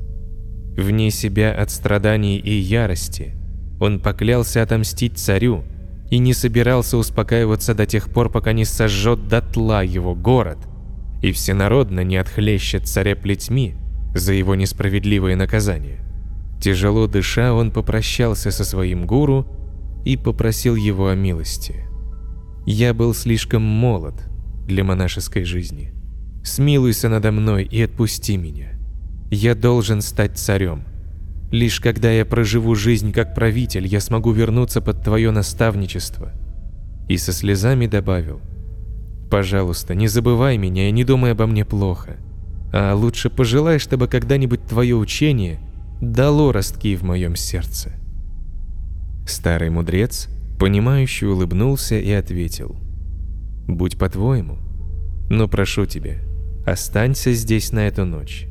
Вне 0.76 1.10
себя 1.10 1.52
от 1.52 1.70
страданий 1.70 2.38
и 2.38 2.52
ярости– 2.52 3.34
он 3.80 3.98
поклялся 3.98 4.62
отомстить 4.62 5.18
царю 5.18 5.64
и 6.10 6.18
не 6.18 6.34
собирался 6.34 6.98
успокаиваться 6.98 7.74
до 7.74 7.86
тех 7.86 8.10
пор, 8.10 8.30
пока 8.30 8.52
не 8.52 8.66
сожжет 8.66 9.26
дотла 9.26 9.82
его 9.82 10.14
город 10.14 10.58
и 11.22 11.32
всенародно 11.32 12.04
не 12.04 12.18
отхлещет 12.18 12.86
царя 12.86 13.16
плетьми 13.16 13.74
за 14.14 14.34
его 14.34 14.54
несправедливое 14.54 15.34
наказание. 15.34 16.00
Тяжело 16.60 17.06
дыша, 17.06 17.54
он 17.54 17.70
попрощался 17.70 18.50
со 18.50 18.64
своим 18.64 19.06
гуру 19.06 19.46
и 20.04 20.18
попросил 20.18 20.76
его 20.76 21.08
о 21.08 21.14
милости. 21.14 21.86
«Я 22.66 22.92
был 22.92 23.14
слишком 23.14 23.62
молод 23.62 24.14
для 24.66 24.84
монашеской 24.84 25.44
жизни. 25.44 25.94
Смилуйся 26.44 27.08
надо 27.08 27.32
мной 27.32 27.64
и 27.64 27.82
отпусти 27.82 28.36
меня. 28.36 28.69
Я 29.30 29.54
должен 29.54 30.02
стать 30.02 30.36
царем. 30.36 30.82
Лишь 31.52 31.78
когда 31.80 32.10
я 32.10 32.24
проживу 32.24 32.74
жизнь 32.74 33.12
как 33.12 33.32
правитель, 33.32 33.86
я 33.86 34.00
смогу 34.00 34.32
вернуться 34.32 34.80
под 34.80 35.04
твое 35.04 35.30
наставничество. 35.30 36.32
И 37.08 37.16
со 37.16 37.32
слезами 37.32 37.86
добавил, 37.86 38.40
«Пожалуйста, 39.30 39.94
не 39.94 40.08
забывай 40.08 40.58
меня 40.58 40.88
и 40.88 40.92
не 40.92 41.04
думай 41.04 41.30
обо 41.30 41.46
мне 41.46 41.64
плохо. 41.64 42.16
А 42.72 42.94
лучше 42.94 43.30
пожелай, 43.30 43.78
чтобы 43.78 44.08
когда-нибудь 44.08 44.64
твое 44.64 44.96
учение 44.96 45.60
дало 46.00 46.50
ростки 46.50 46.96
в 46.96 47.04
моем 47.04 47.36
сердце». 47.36 47.92
Старый 49.28 49.70
мудрец, 49.70 50.28
понимающе 50.58 51.28
улыбнулся 51.28 51.96
и 51.96 52.10
ответил, 52.10 52.76
«Будь 53.68 53.96
по-твоему, 53.96 54.58
но 55.30 55.46
прошу 55.46 55.86
тебя, 55.86 56.16
останься 56.66 57.32
здесь 57.32 57.70
на 57.70 57.86
эту 57.86 58.04
ночь. 58.04 58.49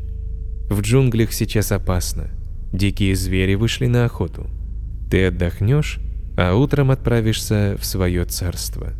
В 0.70 0.82
джунглях 0.82 1.34
сейчас 1.34 1.72
опасно. 1.72 2.30
Дикие 2.72 3.16
звери 3.16 3.56
вышли 3.56 3.88
на 3.88 4.06
охоту. 4.06 4.48
Ты 5.10 5.26
отдохнешь, 5.26 6.00
а 6.38 6.54
утром 6.54 6.92
отправишься 6.92 7.76
в 7.80 7.86
свое 7.86 8.24
царство. 8.26 8.94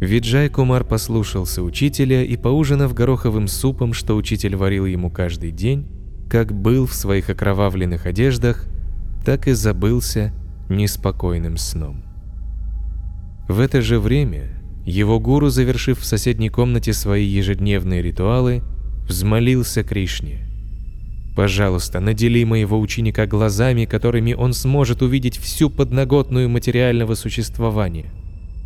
Виджай 0.00 0.48
Кумар 0.48 0.84
послушался 0.84 1.62
учителя 1.62 2.22
и, 2.24 2.36
поужинав 2.36 2.92
гороховым 2.92 3.46
супом, 3.46 3.92
что 3.92 4.16
учитель 4.16 4.56
варил 4.56 4.84
ему 4.86 5.08
каждый 5.08 5.52
день, 5.52 5.86
как 6.28 6.52
был 6.52 6.86
в 6.86 6.94
своих 6.94 7.30
окровавленных 7.30 8.04
одеждах, 8.04 8.66
так 9.24 9.46
и 9.46 9.52
забылся 9.52 10.34
неспокойным 10.68 11.56
сном. 11.56 12.02
В 13.48 13.60
это 13.60 13.80
же 13.80 14.00
время 14.00 14.50
его 14.84 15.20
гуру, 15.20 15.48
завершив 15.48 16.00
в 16.00 16.04
соседней 16.04 16.50
комнате 16.50 16.92
свои 16.92 17.24
ежедневные 17.24 18.02
ритуалы, 18.02 18.62
взмолился 19.08 19.84
Кришне. 19.84 20.45
Пожалуйста, 21.36 22.00
надели 22.00 22.42
моего 22.44 22.80
ученика 22.80 23.26
глазами, 23.26 23.84
которыми 23.84 24.32
он 24.32 24.54
сможет 24.54 25.02
увидеть 25.02 25.36
всю 25.36 25.68
подноготную 25.68 26.48
материального 26.48 27.14
существования. 27.14 28.06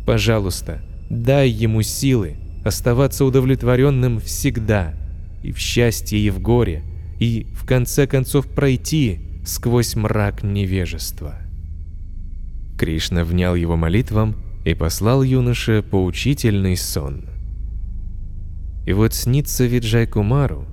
Пожалуйста, 0.05 0.81
дай 1.09 1.49
ему 1.49 1.81
силы 1.81 2.37
оставаться 2.63 3.25
удовлетворенным 3.25 4.21
всегда, 4.21 4.93
и 5.43 5.51
в 5.51 5.57
счастье, 5.57 6.17
и 6.17 6.29
в 6.29 6.39
горе, 6.39 6.81
и, 7.19 7.45
в 7.53 7.65
конце 7.65 8.07
концов, 8.07 8.47
пройти 8.47 9.19
сквозь 9.45 9.97
мрак 9.97 10.41
невежества. 10.41 11.35
Кришна 12.79 13.25
внял 13.25 13.53
его 13.55 13.75
молитвам 13.75 14.37
и 14.63 14.75
послал 14.75 15.23
юноше 15.23 15.83
поучительный 15.83 16.77
сон. 16.77 17.25
И 18.85 18.93
вот 18.93 19.13
снится 19.13 19.65
Виджай 19.65 20.07
Кумару, 20.07 20.65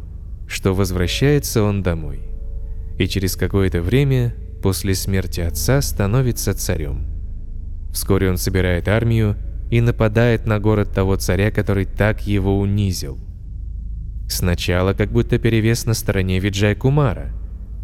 что 0.49 0.75
возвращается 0.75 1.63
он 1.63 1.83
домой. 1.83 2.21
И 2.99 3.07
через 3.07 3.37
какое-то 3.37 3.81
время, 3.81 4.35
после 4.63 4.95
смерти 4.95 5.41
отца, 5.41 5.81
становится 5.83 6.55
царем. 6.55 7.07
Вскоре 7.93 8.31
он 8.31 8.39
собирает 8.39 8.89
армию 8.89 9.37
и 9.71 9.81
нападает 9.81 10.47
на 10.47 10.59
город 10.59 10.93
того 10.93 11.17
царя, 11.17 11.51
который 11.51 11.85
так 11.85 12.27
его 12.27 12.59
унизил. 12.59 13.19
Сначала 14.29 14.95
как 14.95 15.13
будто 15.13 15.39
перевес 15.39 15.87
на 15.87 15.95
стороне 15.95 16.39
Виджай 16.41 16.75
Кумара, 16.75 17.31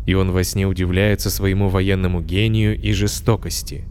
и 0.07 0.15
он 0.15 0.33
во 0.33 0.45
сне 0.45 0.67
удивляется 0.67 1.31
своему 1.31 1.69
военному 1.69 2.21
гению 2.21 2.79
и 2.79 2.93
жестокости. 2.93 3.85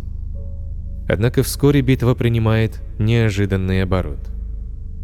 Однако 1.07 1.43
вскоре 1.43 1.81
битва 1.81 2.13
принимает 2.13 2.81
неожиданный 2.99 3.83
оборот. 3.83 4.32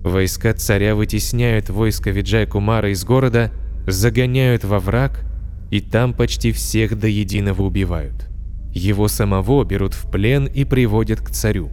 Войска 0.04 0.54
царя 0.54 0.95
вытесняют 0.95 1.70
войско 1.70 2.10
Виджай 2.10 2.45
Кумара 2.45 2.91
из 2.91 3.04
города, 3.04 3.52
загоняют 3.86 4.64
во 4.64 4.80
враг, 4.80 5.26
и 5.72 5.82
там 5.82 6.14
почти 6.14 6.52
всех 6.52 6.97
до 6.97 7.08
единого 7.08 7.64
убивают. 7.64 8.28
Его 8.74 9.08
самого 9.08 9.64
берут 9.64 9.93
в 9.93 10.10
плен 10.10 10.45
и 10.45 10.64
приводят 10.64 11.22
к 11.22 11.30
царю. 11.32 11.70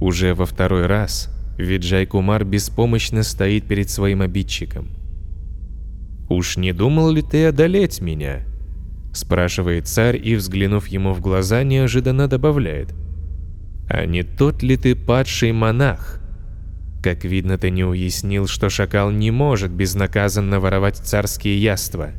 Уже 0.00 0.34
во 0.34 0.46
второй 0.46 0.86
раз 0.86 1.32
Виджай 1.58 2.06
Кумар 2.06 2.44
беспомощно 2.44 3.22
стоит 3.22 3.66
перед 3.66 3.90
своим 3.90 4.22
обидчиком. 4.22 4.90
«Уж 6.28 6.56
не 6.56 6.72
думал 6.72 7.10
ли 7.10 7.22
ты 7.22 7.46
одолеть 7.46 8.00
меня?» 8.00 8.44
спрашивает 9.16 9.88
царь 9.88 10.20
и, 10.22 10.36
взглянув 10.36 10.88
ему 10.88 11.12
в 11.12 11.20
глаза, 11.20 11.62
неожиданно 11.62 12.28
добавляет. 12.28 12.94
«А 13.88 14.04
не 14.04 14.22
тот 14.22 14.62
ли 14.62 14.76
ты 14.76 14.94
падший 14.94 15.52
монах, 15.52 16.20
как 17.06 17.24
видно, 17.24 17.56
ты 17.56 17.70
не 17.70 17.84
уяснил, 17.84 18.48
что 18.48 18.68
шакал 18.68 19.12
не 19.12 19.30
может 19.30 19.70
безнаказанно 19.70 20.58
воровать 20.58 20.96
царские 20.96 21.56
яства. 21.62 22.10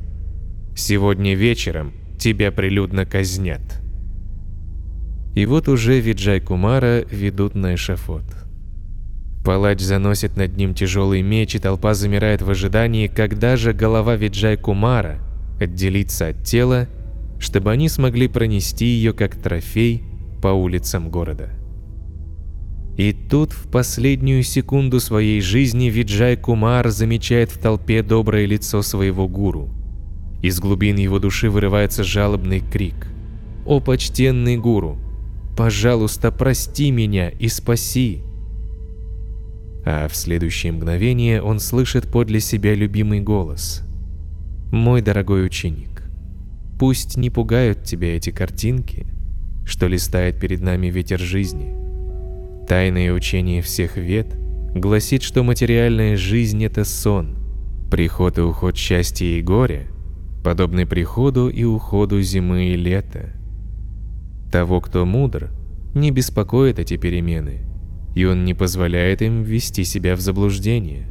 Сегодня 0.78 1.36
вечером 1.36 1.92
тебя 2.18 2.54
прилюдно 2.54 3.06
казнят. 3.06 3.82
И 5.36 5.46
вот 5.46 5.68
уже 5.68 6.00
Виджай 6.00 6.40
Кумара 6.40 7.02
ведут 7.02 7.54
на 7.54 7.76
эшафот. 7.76 8.24
Палач 9.44 9.82
заносит 9.82 10.38
над 10.38 10.56
ним 10.56 10.74
тяжелый 10.74 11.22
меч, 11.22 11.56
и 11.56 11.60
толпа 11.60 11.94
замирает 11.94 12.42
в 12.42 12.50
ожидании, 12.50 13.08
когда 13.08 13.58
же 13.58 13.74
голова 13.74 14.16
Виджай 14.16 14.56
Кумара 14.56 15.20
отделится 15.60 16.28
от 16.28 16.46
тела, 16.46 16.88
чтобы 17.40 17.74
они 17.74 17.90
смогли 17.90 18.30
пронести 18.30 18.86
ее 18.86 19.12
как 19.12 19.36
трофей 19.36 20.02
по 20.42 20.48
улицам 20.48 21.10
города. 21.10 21.50
И 22.98 23.14
тут 23.14 23.52
в 23.52 23.70
последнюю 23.70 24.42
секунду 24.42 25.00
своей 25.00 25.40
жизни 25.40 25.86
Виджай 25.86 26.36
Кумар 26.36 26.90
замечает 26.90 27.52
в 27.52 27.60
толпе 27.60 28.02
доброе 28.02 28.48
лицо 28.48 28.82
своего 28.82 29.28
гуру. 29.28 29.70
Из 30.42 30.60
глубин 30.60 30.98
его 30.98 31.20
души 31.20 31.52
вырывается 31.52 32.04
жалобный 32.04 32.60
крик. 32.60 33.08
«О, 33.68 33.80
почтенный 33.80 34.58
гуру! 34.58 34.98
Пожалуйста, 35.56 36.32
прости 36.32 36.90
меня 36.90 37.30
и 37.30 37.48
спаси!» 37.50 38.24
А 39.86 40.08
в 40.08 40.16
следующее 40.16 40.72
мгновение 40.72 41.42
он 41.42 41.60
слышит 41.60 42.12
подле 42.12 42.40
себя 42.40 42.74
любимый 42.74 43.22
голос. 43.22 43.84
«Мой 44.72 45.04
дорогой 45.04 45.46
ученик, 45.46 46.02
пусть 46.80 47.16
не 47.16 47.30
пугают 47.30 47.84
тебя 47.84 48.18
эти 48.18 48.32
картинки, 48.32 49.06
что 49.66 49.86
листает 49.88 50.40
перед 50.40 50.62
нами 50.62 50.88
ветер 50.88 51.20
жизни». 51.20 51.87
Тайное 52.68 53.14
учение 53.14 53.62
всех 53.62 53.96
вет 53.96 54.36
гласит, 54.76 55.24
что 55.24 55.42
материальная 55.42 56.18
жизнь– 56.18 56.62
это 56.66 56.84
сон, 56.84 57.38
приход 57.90 58.38
и 58.40 58.42
уход 58.42 58.76
счастья 58.76 59.26
и 59.26 59.42
горя, 59.42 59.88
подобный 60.44 60.86
приходу 60.86 61.48
и 61.48 61.64
уходу 61.64 62.22
зимы 62.22 62.66
и 62.66 62.76
лета. 62.76 63.32
Того, 64.52 64.82
кто 64.82 65.06
мудр, 65.06 65.50
не 65.96 66.12
беспокоит 66.12 66.78
эти 66.78 66.98
перемены, 66.98 67.62
и 68.18 68.26
он 68.26 68.44
не 68.44 68.54
позволяет 68.54 69.22
им 69.22 69.44
ввести 69.44 69.86
себя 69.86 70.18
в 70.18 70.20
заблуждение. 70.20 71.08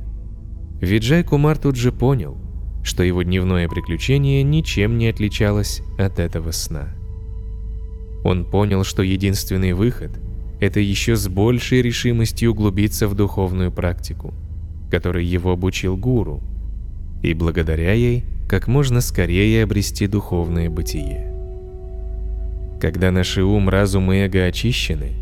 Виджай 0.83 1.25
Кумар 1.25 1.57
тут 1.57 1.77
же 1.77 1.91
понял, 1.91 2.37
что 2.85 3.03
его 3.03 3.23
дневное 3.23 3.67
приключение 3.67 4.43
ничем 4.43 4.99
не 4.99 5.09
отличалось 5.09 5.81
от 5.99 6.19
этого 6.19 6.51
сна. 6.51 6.95
Он 8.25 8.45
понял, 8.45 8.85
что 8.85 9.03
единственный 9.03 9.73
выход– 9.73 10.21
это 10.61 10.81
еще 10.81 11.17
с 11.17 11.29
большей 11.29 11.83
решимостью 11.83 12.53
углубиться 12.53 13.09
в 13.09 13.15
духовную 13.15 13.71
практику, 13.71 14.33
которой 14.91 15.25
его 15.25 15.53
обучил 15.53 15.97
гуру, 15.97 16.43
и 17.23 17.35
благодаря 17.35 17.93
ей 17.93 18.25
как 18.49 18.69
можно 18.69 19.01
скорее 19.01 19.65
обрести 19.65 20.07
духовное 20.07 20.71
бытие. 20.71 21.33
Когда 22.81 23.11
наши 23.11 23.43
ум, 23.43 23.69
разум 23.69 24.13
и 24.13 24.17
эго 24.17 24.45
очищены, 24.45 25.13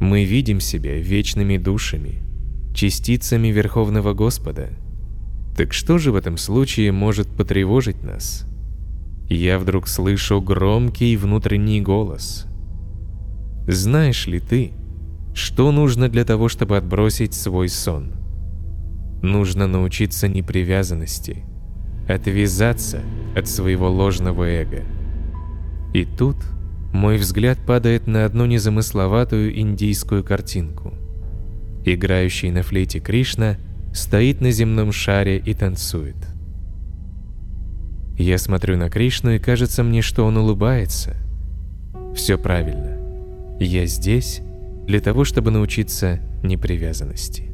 мы 0.00 0.24
видим 0.24 0.60
себя 0.60 0.96
вечными 0.96 1.56
душами, 1.56 2.22
частицами 2.74 3.48
Верховного 3.48 4.14
Господа. 4.14 4.70
Так 5.56 5.72
что 5.72 5.98
же 5.98 6.10
в 6.12 6.16
этом 6.16 6.36
случае 6.36 6.92
может 6.92 7.28
потревожить 7.28 8.02
нас? 8.02 8.46
Я 9.28 9.58
вдруг 9.58 9.86
слышу 9.86 10.40
громкий 10.40 11.16
внутренний 11.16 11.80
голос. 11.80 12.46
Знаешь 13.66 14.26
ли 14.26 14.40
ты, 14.40 14.72
что 15.34 15.72
нужно 15.72 16.08
для 16.08 16.24
того, 16.24 16.48
чтобы 16.48 16.76
отбросить 16.76 17.34
свой 17.34 17.68
сон? 17.68 18.12
Нужно 19.22 19.66
научиться 19.66 20.28
непривязанности, 20.28 21.44
отвязаться 22.06 23.00
от 23.34 23.48
своего 23.48 23.90
ложного 23.90 24.44
эго. 24.44 24.82
И 25.94 26.04
тут 26.04 26.36
мой 26.92 27.16
взгляд 27.16 27.58
падает 27.66 28.06
на 28.06 28.26
одну 28.26 28.44
незамысловатую 28.44 29.58
индийскую 29.58 30.22
картинку. 30.22 30.92
Играющий 31.84 32.50
на 32.50 32.62
флейте 32.62 33.00
Кришна 33.00 33.56
стоит 33.92 34.40
на 34.40 34.50
земном 34.50 34.92
шаре 34.92 35.38
и 35.38 35.54
танцует. 35.54 36.16
Я 38.18 38.38
смотрю 38.38 38.76
на 38.76 38.90
Кришну 38.90 39.32
и 39.32 39.38
кажется 39.38 39.82
мне, 39.82 40.02
что 40.02 40.24
он 40.24 40.36
улыбается. 40.36 41.16
Все 42.14 42.38
правильно. 42.38 42.93
Я 43.60 43.86
здесь 43.86 44.40
для 44.86 45.00
того, 45.00 45.24
чтобы 45.24 45.50
научиться 45.50 46.20
непривязанности. 46.42 47.53